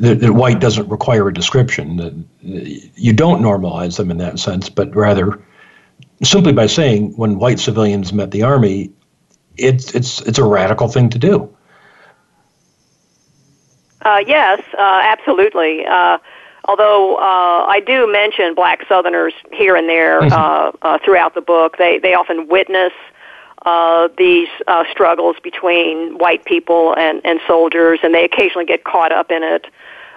[0.00, 1.96] that, that, white doesn't require a description.
[1.96, 5.40] That you don't normalize them in that sense, but rather
[6.24, 8.90] simply by saying when white civilians met the army,
[9.56, 11.53] it's it's it's a radical thing to do.
[14.04, 15.86] Uh, yes, uh, absolutely.
[15.86, 16.18] Uh,
[16.66, 20.32] although uh, I do mention black Southerners here and there mm-hmm.
[20.32, 22.92] uh, uh, throughout the book, they they often witness
[23.64, 29.12] uh, these uh, struggles between white people and and soldiers, and they occasionally get caught
[29.12, 29.66] up in it.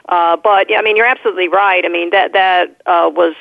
[0.09, 1.83] Uh, but yeah, I mean, you're absolutely right.
[1.83, 3.35] I mean, that that uh, was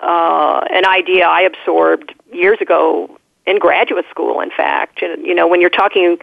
[0.00, 4.40] uh, an idea I absorbed years ago in graduate school.
[4.40, 6.18] In fact, you know, when you're talking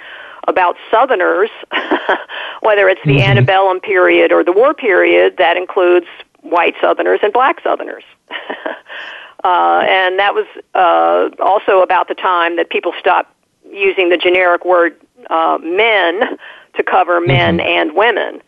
[0.48, 1.50] about Southerners,
[2.62, 3.30] whether it's the mm-hmm.
[3.32, 6.08] antebellum period or the war period, that includes
[6.42, 8.04] white Southerners and black Southerners.
[9.44, 13.34] uh, and that was uh, also about the time that people stopped
[13.72, 15.00] using the generic word
[15.30, 16.38] uh, men
[16.76, 17.68] to cover men mm-hmm.
[17.68, 18.42] and women.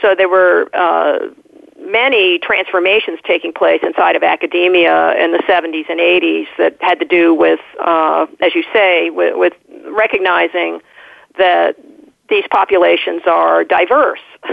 [0.00, 1.30] So there were uh,
[1.78, 7.06] many transformations taking place inside of academia in the 70s and 80s that had to
[7.06, 9.54] do with, uh, as you say, with, with
[9.86, 10.80] recognizing
[11.38, 11.76] that
[12.30, 14.20] these populations are diverse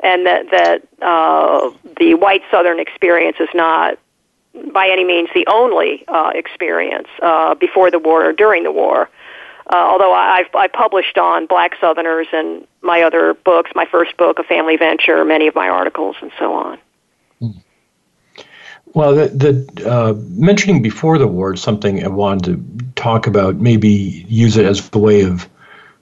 [0.00, 3.98] and that, that uh, the white Southern experience is not
[4.72, 9.08] by any means the only uh, experience uh, before the war or during the war.
[9.70, 14.38] Uh, although I've I published on Black Southerners and my other books, my first book,
[14.38, 16.78] A Family Venture, many of my articles, and so on.
[17.38, 17.50] Hmm.
[18.94, 19.28] Well, the,
[19.74, 22.44] the uh, mentioning before the war is something I wanted
[22.78, 23.56] to talk about.
[23.56, 25.46] Maybe use it as a way of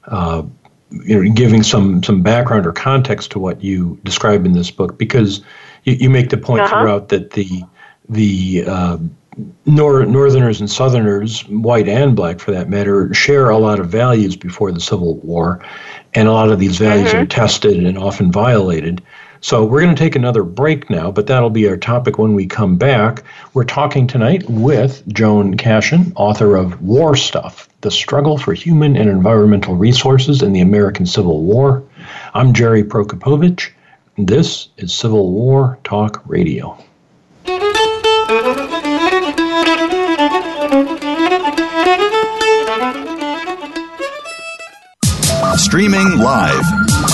[0.07, 0.45] uh,
[0.91, 4.99] you know, giving some some background or context to what you describe in this book,
[4.99, 5.43] because
[5.85, 6.81] you, you make the point uh-huh.
[6.81, 7.63] throughout that the
[8.09, 8.99] the uh,
[9.67, 14.37] nor- Northerners and Southerners, white and black for that matter, share a lot of values
[14.37, 15.65] before the Civil War,
[16.15, 17.23] and a lot of these values mm-hmm.
[17.23, 19.03] are tested and often violated.
[19.47, 22.47] So we're going to take another break now, but that'll be our topic when we
[22.49, 23.23] come back.
[23.55, 29.09] We're talking tonight with Joan Cashin, author of War Stuff The Struggle for Human and
[29.09, 31.85] Environmental Resources in the American Civil War.
[32.35, 33.71] I'm Jerry Prokopowicz.
[34.19, 36.77] This is Civil War Talk Radio.
[45.57, 46.86] Streaming live.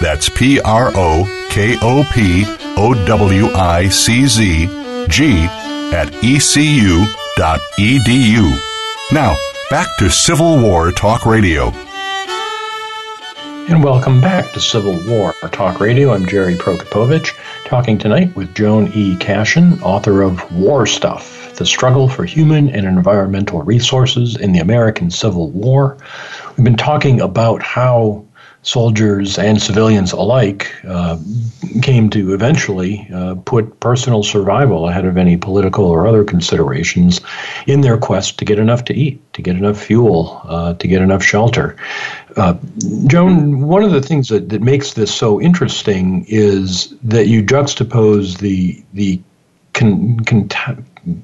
[0.00, 2.44] That's P R O K O P
[2.76, 4.66] O W I C Z
[5.08, 5.46] G
[5.92, 7.06] at ecu.edu.
[9.12, 9.36] Now,
[9.70, 11.72] back to Civil War Talk Radio.
[13.68, 16.12] And welcome back to Civil War Talk Radio.
[16.12, 17.34] I'm Jerry Prokopowicz,
[17.64, 19.16] talking tonight with Joan E.
[19.16, 25.10] Cashin, author of War Stuff The Struggle for Human and Environmental Resources in the American
[25.10, 25.96] Civil War.
[26.56, 28.25] We've been talking about how
[28.66, 31.16] soldiers and civilians alike uh,
[31.82, 37.20] came to eventually uh, put personal survival ahead of any political or other considerations
[37.68, 41.00] in their quest to get enough to eat, to get enough fuel, uh, to get
[41.00, 41.76] enough shelter.
[42.36, 42.54] Uh,
[43.06, 48.38] Joan, one of the things that, that makes this so interesting is that you juxtapose
[48.38, 49.22] the the
[49.74, 50.48] con, con,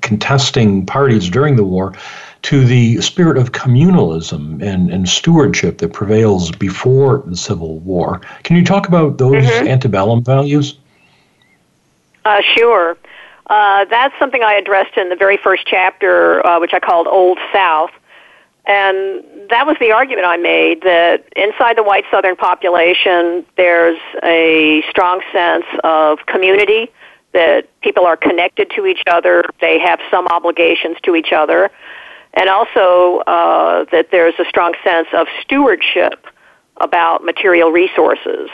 [0.00, 1.92] contesting parties during the war
[2.42, 8.20] to the spirit of communalism and, and stewardship that prevails before the Civil War.
[8.42, 9.68] Can you talk about those mm-hmm.
[9.68, 10.76] antebellum values?
[12.24, 12.96] Uh, sure.
[13.46, 17.38] Uh, that's something I addressed in the very first chapter, uh, which I called Old
[17.52, 17.90] South.
[18.64, 24.82] And that was the argument I made that inside the white Southern population, there's a
[24.88, 26.90] strong sense of community,
[27.32, 31.70] that people are connected to each other, they have some obligations to each other,
[32.34, 36.26] and also uh, that there's a strong sense of stewardship
[36.78, 38.50] about material resources,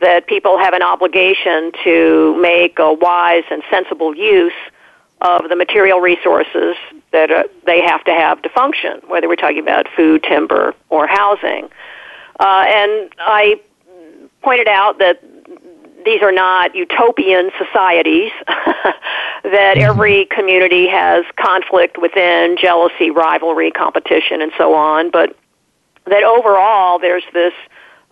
[0.00, 4.52] that people have an obligation to make a wise and sensible use
[5.20, 6.76] of the material resources
[7.12, 11.06] that uh, they have to have to function, whether we're talking about food, timber, or
[11.06, 11.68] housing.
[12.40, 13.60] Uh, and I
[14.42, 15.22] pointed out that
[16.04, 18.32] these are not utopian societies,
[19.42, 19.90] that mm-hmm.
[19.90, 25.36] every community has conflict within, jealousy, rivalry, competition, and so on, but
[26.06, 27.52] that overall there's this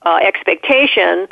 [0.02, 1.28] uh, expectation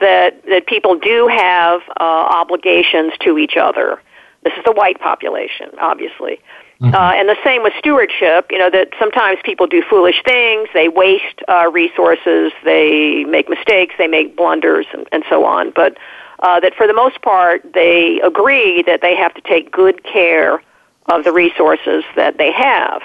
[0.00, 4.00] that, that people do have uh, obligations to each other.
[4.42, 6.40] This is the white population, obviously.
[6.80, 6.94] Mm-hmm.
[6.94, 10.88] Uh, and the same with stewardship, you know, that sometimes people do foolish things, they
[10.88, 15.72] waste uh, resources, they make mistakes, they make blunders, and, and so on.
[15.74, 15.96] But
[16.40, 20.62] uh, that for the most part, they agree that they have to take good care
[21.06, 23.02] of the resources that they have.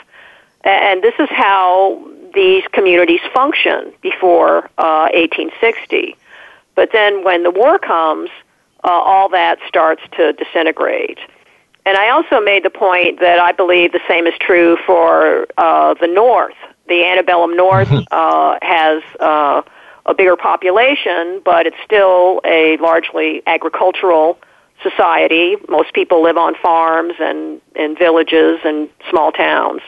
[0.64, 6.16] And this is how these communities function before uh, 1860.
[6.76, 8.30] But then when the war comes,
[8.84, 11.20] uh, all that starts to disintegrate.
[11.86, 15.96] And I also made the point that I believe the same is true for uh,
[15.96, 16.56] the North.
[16.88, 19.62] The antebellum North uh, has uh,
[20.06, 24.38] a bigger population, but it's still a largely agricultural
[24.82, 25.56] society.
[25.70, 29.82] Most people live on farms and in villages and small towns.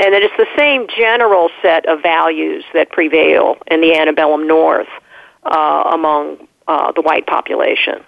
[0.00, 4.88] And it's the same general set of values that prevail in the antebellum North
[5.44, 8.02] uh, among uh, the white population.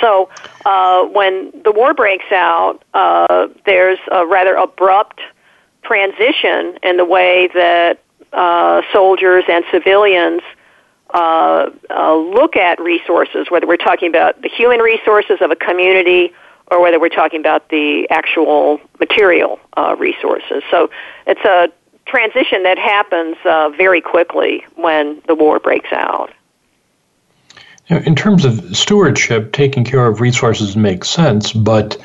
[0.00, 0.30] So
[0.64, 5.20] uh, when the war breaks out, uh, there's a rather abrupt
[5.82, 8.00] transition in the way that
[8.32, 10.42] uh, soldiers and civilians
[11.14, 16.32] uh, uh, look at resources, whether we're talking about the human resources of a community
[16.70, 20.62] or whether we're talking about the actual material uh, resources.
[20.70, 20.90] So
[21.26, 21.72] it's a
[22.04, 26.30] transition that happens uh, very quickly when the war breaks out.
[27.88, 31.96] In terms of stewardship, taking care of resources makes sense, but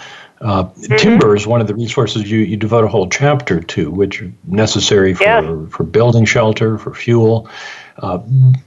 [0.44, 0.96] uh, mm-hmm.
[0.98, 4.32] timber is one of the resources you, you devote a whole chapter to, which are
[4.46, 5.72] necessary for, yes.
[5.72, 7.50] for building shelter, for fuel.
[8.00, 8.18] Uh,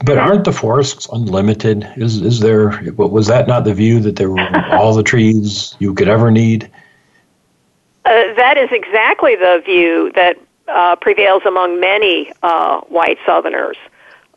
[0.05, 1.87] but aren't the forests unlimited?
[1.97, 5.93] Is is there was that not the view that there were all the trees you
[5.95, 6.71] could ever need?
[8.05, 13.77] Uh, that is exactly the view that uh, prevails among many uh, white Southerners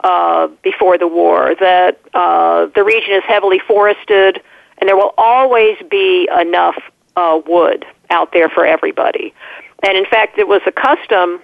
[0.04, 1.56] uh, before the war.
[1.60, 4.42] That uh, the region is heavily forested,
[4.80, 6.76] and there will always be enough
[7.46, 9.34] wood out there for everybody.
[9.84, 11.42] And in fact, it was a custom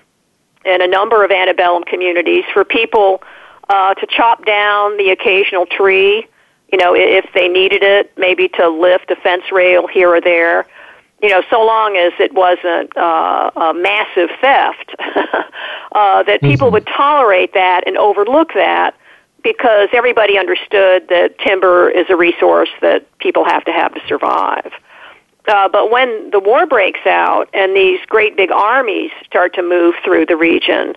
[0.65, 3.21] in a number of antebellum communities for people
[3.69, 6.28] uh, to chop down the occasional tree,
[6.71, 10.65] you know, if they needed it, maybe to lift a fence rail here or there.
[11.21, 14.95] You know, so long as it wasn't uh, a massive theft,
[15.93, 16.73] uh, that people mm-hmm.
[16.73, 18.95] would tolerate that and overlook that
[19.41, 24.73] because everybody understood that timber is a resource that people have to have to survive.
[25.47, 29.93] Uh, but when the war breaks out and these great big armies start to move
[30.03, 30.95] through the region,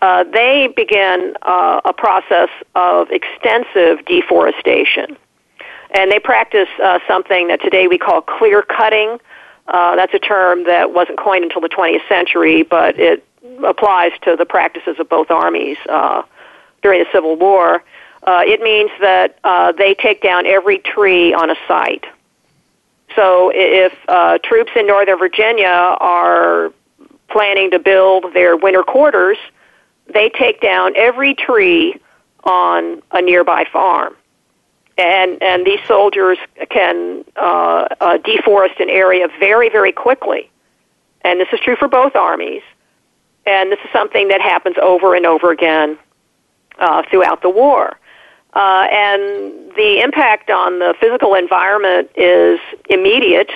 [0.00, 5.16] uh, they begin uh, a process of extensive deforestation.
[5.92, 9.18] And they practice uh, something that today we call clear cutting.
[9.68, 13.24] Uh, that's a term that wasn't coined until the 20th century, but it
[13.64, 16.22] applies to the practices of both armies uh,
[16.82, 17.82] during the Civil War.
[18.22, 22.04] Uh, it means that uh, they take down every tree on a site.
[23.16, 26.72] So if uh, troops in Northern Virginia are
[27.28, 29.38] planning to build their winter quarters,
[30.12, 32.00] they take down every tree
[32.44, 34.14] on a nearby farm.
[34.98, 36.38] And, and these soldiers
[36.68, 40.50] can uh, uh, deforest an area very, very quickly.
[41.22, 42.62] And this is true for both armies.
[43.46, 45.98] And this is something that happens over and over again
[46.78, 47.98] uh, throughout the war.
[48.52, 53.50] Uh, and the impact on the physical environment is immediate.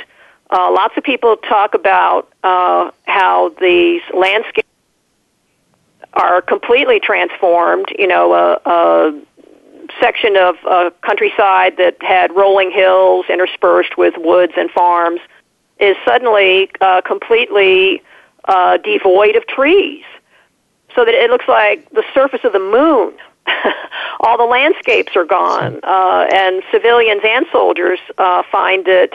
[0.51, 4.69] Uh, lots of people talk about uh, how these landscapes
[6.13, 7.87] are completely transformed.
[7.99, 9.21] You know, a, a
[10.01, 15.21] section of uh, countryside that had rolling hills interspersed with woods and farms
[15.81, 18.01] is suddenly uh, completely
[18.45, 20.05] uh, devoid of trees,
[20.95, 23.13] so that it looks like the surface of the moon.
[24.21, 29.13] All the landscapes are gone, uh, and civilians and soldiers uh, find it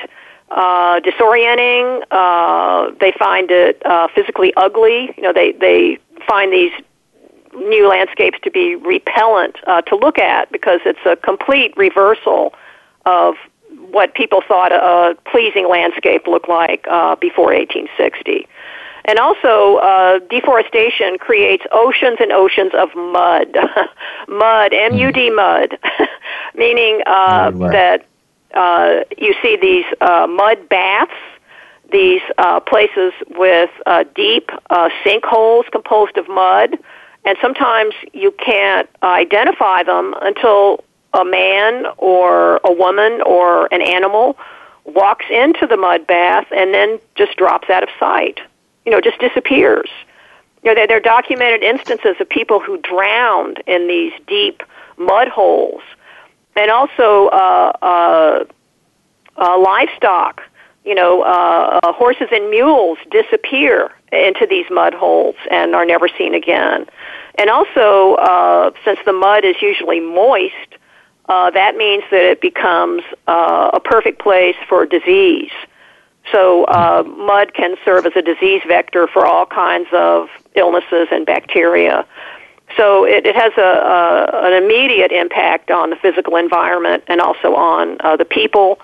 [0.51, 2.03] uh, disorienting.
[2.11, 5.13] Uh, they find it uh, physically ugly.
[5.17, 6.71] You know, they they find these
[7.55, 12.53] new landscapes to be repellent uh, to look at because it's a complete reversal
[13.05, 13.35] of
[13.91, 18.47] what people thought a pleasing landscape looked like uh, before 1860.
[19.09, 23.47] And also, uh, deforestation creates oceans and oceans of mud.
[24.27, 25.79] mud, M-U-D, mud,
[26.53, 28.05] meaning uh, that
[28.53, 31.11] uh, you see these uh, mud baths,
[31.91, 36.77] these uh, places with uh, deep uh, sinkholes composed of mud,
[37.25, 40.83] and sometimes you can't identify them until
[41.15, 44.37] a man or a woman or an animal
[44.85, 48.39] walks into the mud bath and then just drops out of sight.
[48.89, 49.87] You know, just disappears.
[50.63, 54.63] You know, there, there are documented instances of people who drowned in these deep
[54.97, 55.83] mud holes,
[56.55, 58.45] and also uh, uh,
[59.37, 60.41] uh, livestock.
[60.83, 66.07] You know, uh, uh, horses and mules disappear into these mud holes and are never
[66.17, 66.87] seen again.
[67.37, 70.77] And also, uh, since the mud is usually moist,
[71.27, 75.51] uh, that means that it becomes uh, a perfect place for disease.
[76.31, 81.25] So, uh, mud can serve as a disease vector for all kinds of illnesses and
[81.25, 82.05] bacteria.
[82.77, 87.55] So, it, it has a, a, an immediate impact on the physical environment and also
[87.55, 88.79] on uh, the people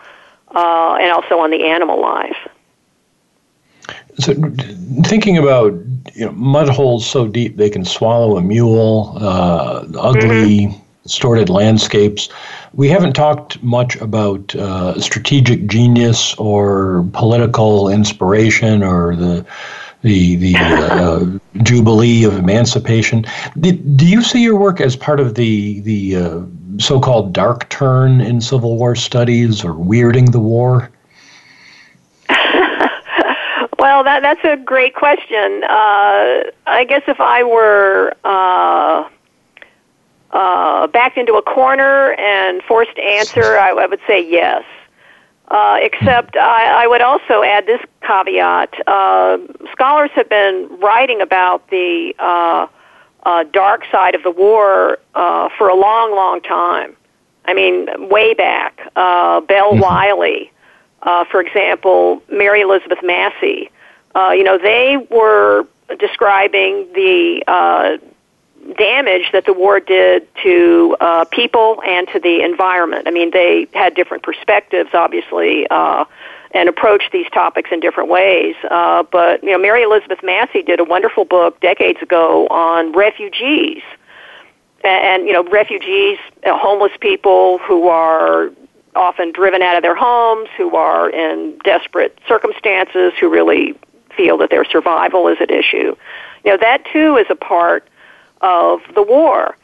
[0.56, 2.48] uh, and also on the animal life.
[4.18, 4.34] So,
[5.04, 5.74] thinking about
[6.14, 10.80] you know, mud holes so deep they can swallow a mule, uh, ugly, mm-hmm.
[11.04, 12.30] distorted landscapes.
[12.76, 19.46] We haven't talked much about uh, strategic genius or political inspiration or the
[20.02, 23.26] the the uh, jubilee of emancipation.
[23.60, 26.42] Did, do you see your work as part of the the uh,
[26.78, 30.92] so-called dark turn in Civil War studies or weirding the war?
[33.78, 35.64] Well, that that's a great question.
[35.64, 38.14] Uh, I guess if I were
[40.36, 44.64] uh, backed into a corner and forced to answer, I, I would say yes.
[45.48, 49.38] Uh, except I, I would also add this caveat: uh,
[49.72, 52.68] scholars have been writing about the uh,
[53.24, 56.98] uh, dark side of the war uh, for a long, long time.
[57.46, 58.82] I mean, way back.
[58.96, 59.82] Uh, Bell mm-hmm.
[59.82, 60.52] Wiley,
[61.04, 63.70] uh, for example, Mary Elizabeth Massey,
[64.16, 65.68] uh, you know, they were
[66.00, 67.98] describing the uh,
[68.74, 73.08] damage that the war did to uh, people and to the environment.
[73.08, 76.06] I mean, they had different perspectives, obviously, uh,
[76.52, 78.56] and approached these topics in different ways.
[78.70, 83.84] Uh, but you know, Mary Elizabeth Massey did a wonderful book decades ago on refugees,
[84.84, 88.50] and, and you know, refugees, uh, homeless people who are
[88.96, 93.76] often driven out of their homes, who are in desperate circumstances, who really
[94.16, 95.96] feel that their survival is at issue.
[96.46, 97.88] You know, that too is a part
[98.46, 99.58] of the war.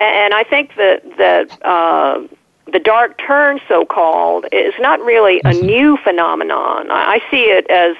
[0.00, 2.26] And I think that, that uh,
[2.72, 6.90] the dark turn, so called, is not really a new phenomenon.
[6.90, 7.94] I see it as,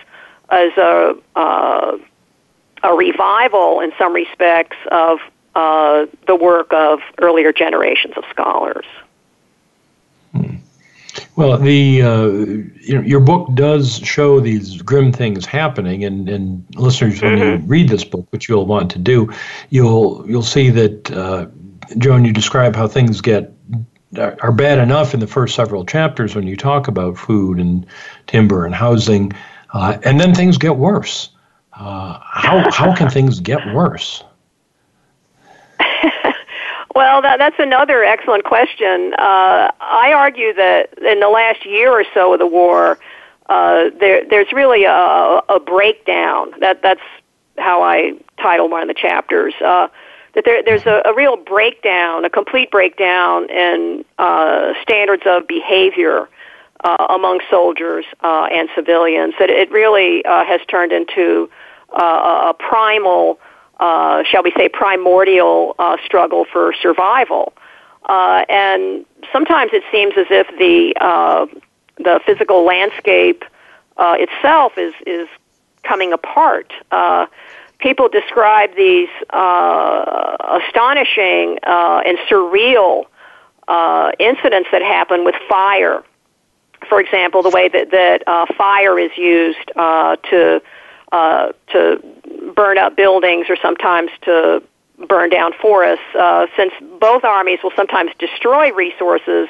[0.51, 1.99] as a, uh,
[2.83, 5.19] a revival in some respects of
[5.55, 8.87] uh, the work of earlier generations of scholars.
[11.35, 16.65] Well, the uh, you know, your book does show these grim things happening, and, and
[16.75, 17.63] listeners, when mm-hmm.
[17.63, 19.33] you read this book, which you'll want to do,
[19.71, 21.47] you'll you'll see that uh,
[21.97, 23.53] Joan, you describe how things get
[24.19, 27.87] are bad enough in the first several chapters when you talk about food and
[28.27, 29.33] timber and housing,
[29.73, 31.31] uh, and then things get worse.
[31.73, 34.23] Uh, how how can things get worse?
[36.95, 39.15] Well, that, that's another excellent question.
[39.15, 42.99] Uh, I argue that in the last year or so of the war,
[43.49, 46.53] uh, there, there's really a, a breakdown.
[46.61, 47.01] That, that's
[47.59, 49.55] how I title one of the chapters.
[49.65, 49.89] Uh,
[50.35, 56.29] that there, there's a, a real breakdown, a complete breakdown in uh, standards of behavior
[56.85, 59.35] uh, among soldiers uh, and civilians.
[59.39, 61.51] That it really uh, has turned into
[61.91, 63.39] uh, a primal,
[63.83, 67.53] uh, shall we say, primordial uh, struggle for survival.
[68.05, 71.47] Uh, and sometimes it seems as if the uh,
[71.99, 73.45] the physical landscape
[73.97, 75.29] uh, itself is is
[75.83, 76.73] coming apart.
[76.93, 77.27] Uh,
[77.79, 83.07] people describe these uh, astonishing uh, and surreal
[83.67, 86.05] uh, incidents that happen with fire.
[86.89, 90.63] For example, the way that that uh, fire is used uh, to
[91.11, 92.03] uh, to
[92.55, 94.63] burn up buildings or sometimes to
[95.09, 99.49] burn down forests, uh, since both armies will sometimes destroy resources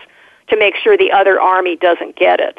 [0.48, 2.58] to make sure the other army doesn't get it.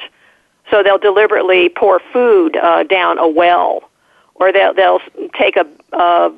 [0.71, 3.89] So they'll deliberately pour food uh, down a well,
[4.35, 5.01] or they'll they'll
[5.37, 6.31] take a, a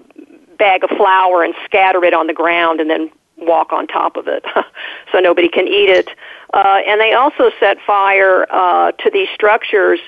[0.57, 4.27] bag of flour and scatter it on the ground and then walk on top of
[4.27, 4.45] it,
[5.11, 6.09] so nobody can eat it.
[6.53, 9.99] Uh, and they also set fire uh, to these structures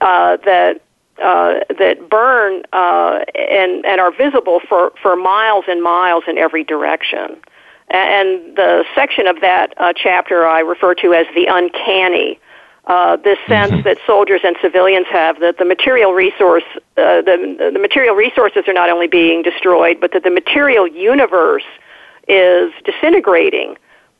[0.00, 0.82] uh, that
[1.22, 6.64] uh, that burn uh, and and are visible for for miles and miles in every
[6.64, 7.36] direction.
[7.90, 12.40] And the section of that uh, chapter I refer to as the uncanny.
[12.86, 13.82] Uh, this sense mm-hmm.
[13.82, 16.64] that soldiers and civilians have that the material resource,
[16.98, 21.64] uh, the the material resources are not only being destroyed, but that the material universe
[22.28, 23.76] is disintegrating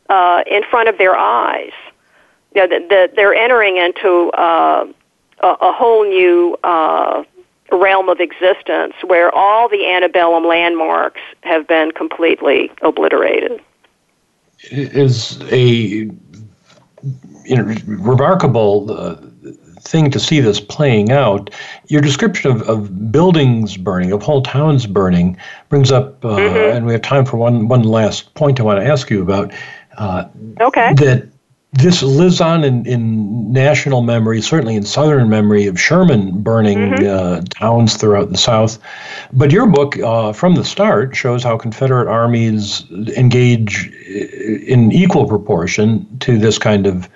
[0.08, 1.72] uh, in front of their eyes.
[2.54, 4.86] You know, that, that they're entering into uh,
[5.44, 7.22] a, a whole new uh,
[7.70, 13.60] realm of existence where all the antebellum landmarks have been completely obliterated.
[14.70, 15.66] Is a
[17.44, 19.16] you know, remarkable uh,
[19.80, 21.50] thing to see this playing out.
[21.88, 25.36] Your description of, of buildings burning, of whole towns burning,
[25.68, 26.76] brings up, uh, mm-hmm.
[26.76, 29.52] and we have time for one, one last point I want to ask you about.
[29.98, 30.26] Uh,
[30.62, 30.94] okay.
[30.94, 31.28] That
[31.74, 37.04] this lives on in, in national memory, certainly in Southern memory of Sherman burning mm-hmm.
[37.04, 38.78] uh, towns throughout the South.
[39.32, 43.88] But your book, uh, from the start, shows how Confederate armies engage
[44.66, 47.08] in equal proportion to this kind of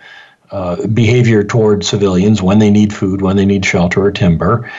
[0.51, 4.71] uh, behavior toward civilians when they need food, when they need shelter or timber.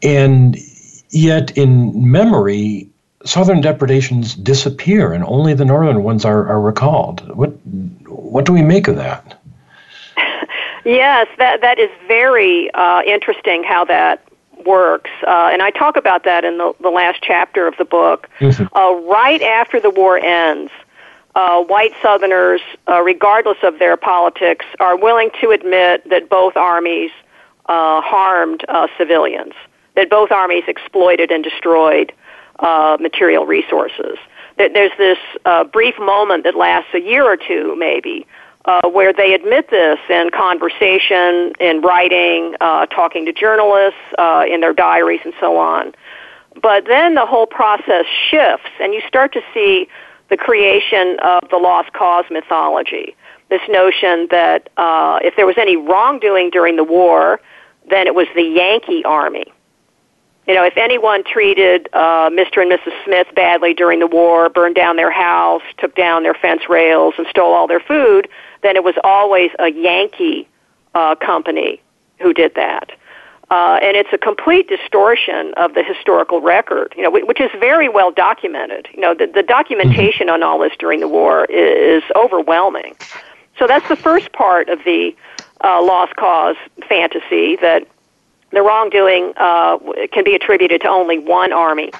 [0.00, 0.56] And
[1.10, 2.88] yet, in memory,
[3.24, 7.28] Southern depredations disappear, and only the northern ones are, are recalled.
[7.36, 7.52] What
[8.38, 9.36] what do we make of that?
[10.84, 14.22] yes, that that is very uh, interesting how that
[14.64, 18.28] works, uh, and I talk about that in the, the last chapter of the book.
[18.38, 18.66] Mm-hmm.
[18.76, 20.70] Uh, right after the war ends,
[21.34, 27.10] uh, white Southerners, uh, regardless of their politics, are willing to admit that both armies
[27.66, 28.64] uh, harmed
[28.96, 29.54] civilians,
[29.96, 32.12] that both armies exploited and destroyed
[33.00, 34.16] material resources
[34.58, 38.26] there's this uh, brief moment that lasts a year or two, maybe,
[38.64, 44.60] uh, where they admit this in conversation, in writing, uh, talking to journalists, uh, in
[44.60, 45.94] their diaries, and so on.
[46.60, 49.88] But then the whole process shifts, and you start to see
[50.28, 53.16] the creation of the lost cause mythology.
[53.48, 57.40] This notion that uh, if there was any wrongdoing during the war,
[57.88, 59.52] then it was the Yankee Army
[60.48, 62.62] you know, if anyone treated uh, Mr.
[62.62, 62.92] and Mrs.
[63.04, 67.26] Smith badly during the war, burned down their house, took down their fence rails, and
[67.28, 68.28] stole all their food,
[68.62, 70.48] then it was always a Yankee
[70.94, 71.82] uh, company
[72.18, 72.90] who did that.
[73.50, 77.88] Uh, and it's a complete distortion of the historical record, you know, which is very
[77.88, 78.88] well documented.
[78.94, 82.96] You know, the, the documentation on all this during the war is, is overwhelming.
[83.58, 85.14] So that's the first part of the
[85.62, 86.56] uh, lost cause
[86.88, 87.86] fantasy that
[88.50, 89.78] the wrongdoing uh,
[90.12, 91.92] can be attributed to only one army.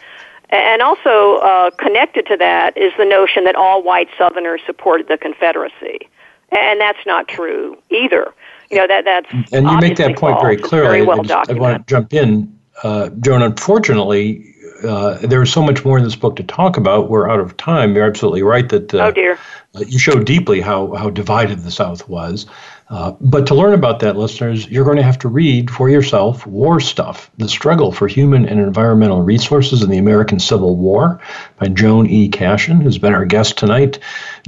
[0.51, 5.19] And also uh, connected to that is the notion that all white Southerners supported the
[5.19, 6.09] Confederacy,
[6.51, 8.33] and that's not true either.
[8.71, 10.89] You know that that's and you make that point very clearly.
[10.89, 13.43] Very well I, just, I want to jump in, uh, Joan.
[13.43, 17.11] Unfortunately, uh, there's so much more in this book to talk about.
[17.11, 17.95] We're out of time.
[17.95, 18.95] You're absolutely right that.
[18.95, 19.39] Uh, oh dear.
[19.75, 22.47] Uh, you show deeply how how divided the South was.
[22.91, 26.47] Uh, but to learn about that, listeners, you're going to have to read for yourself
[26.47, 31.21] War Stuff The Struggle for Human and Environmental Resources in the American Civil War
[31.59, 32.29] by Joan E.
[32.29, 33.99] Cashin, who's been our guest tonight.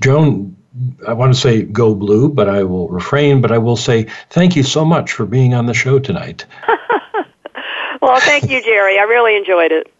[0.01, 0.57] Joan,
[1.07, 3.43] I want to say go blue, but I will refrain.
[3.43, 6.47] But I will say thank you so much for being on the show tonight.
[8.01, 8.99] well, thank you, Jerry.
[8.99, 9.93] I really enjoyed it.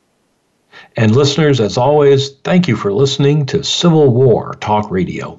[0.97, 5.39] And listeners, as always, thank you for listening to Civil War Talk Radio.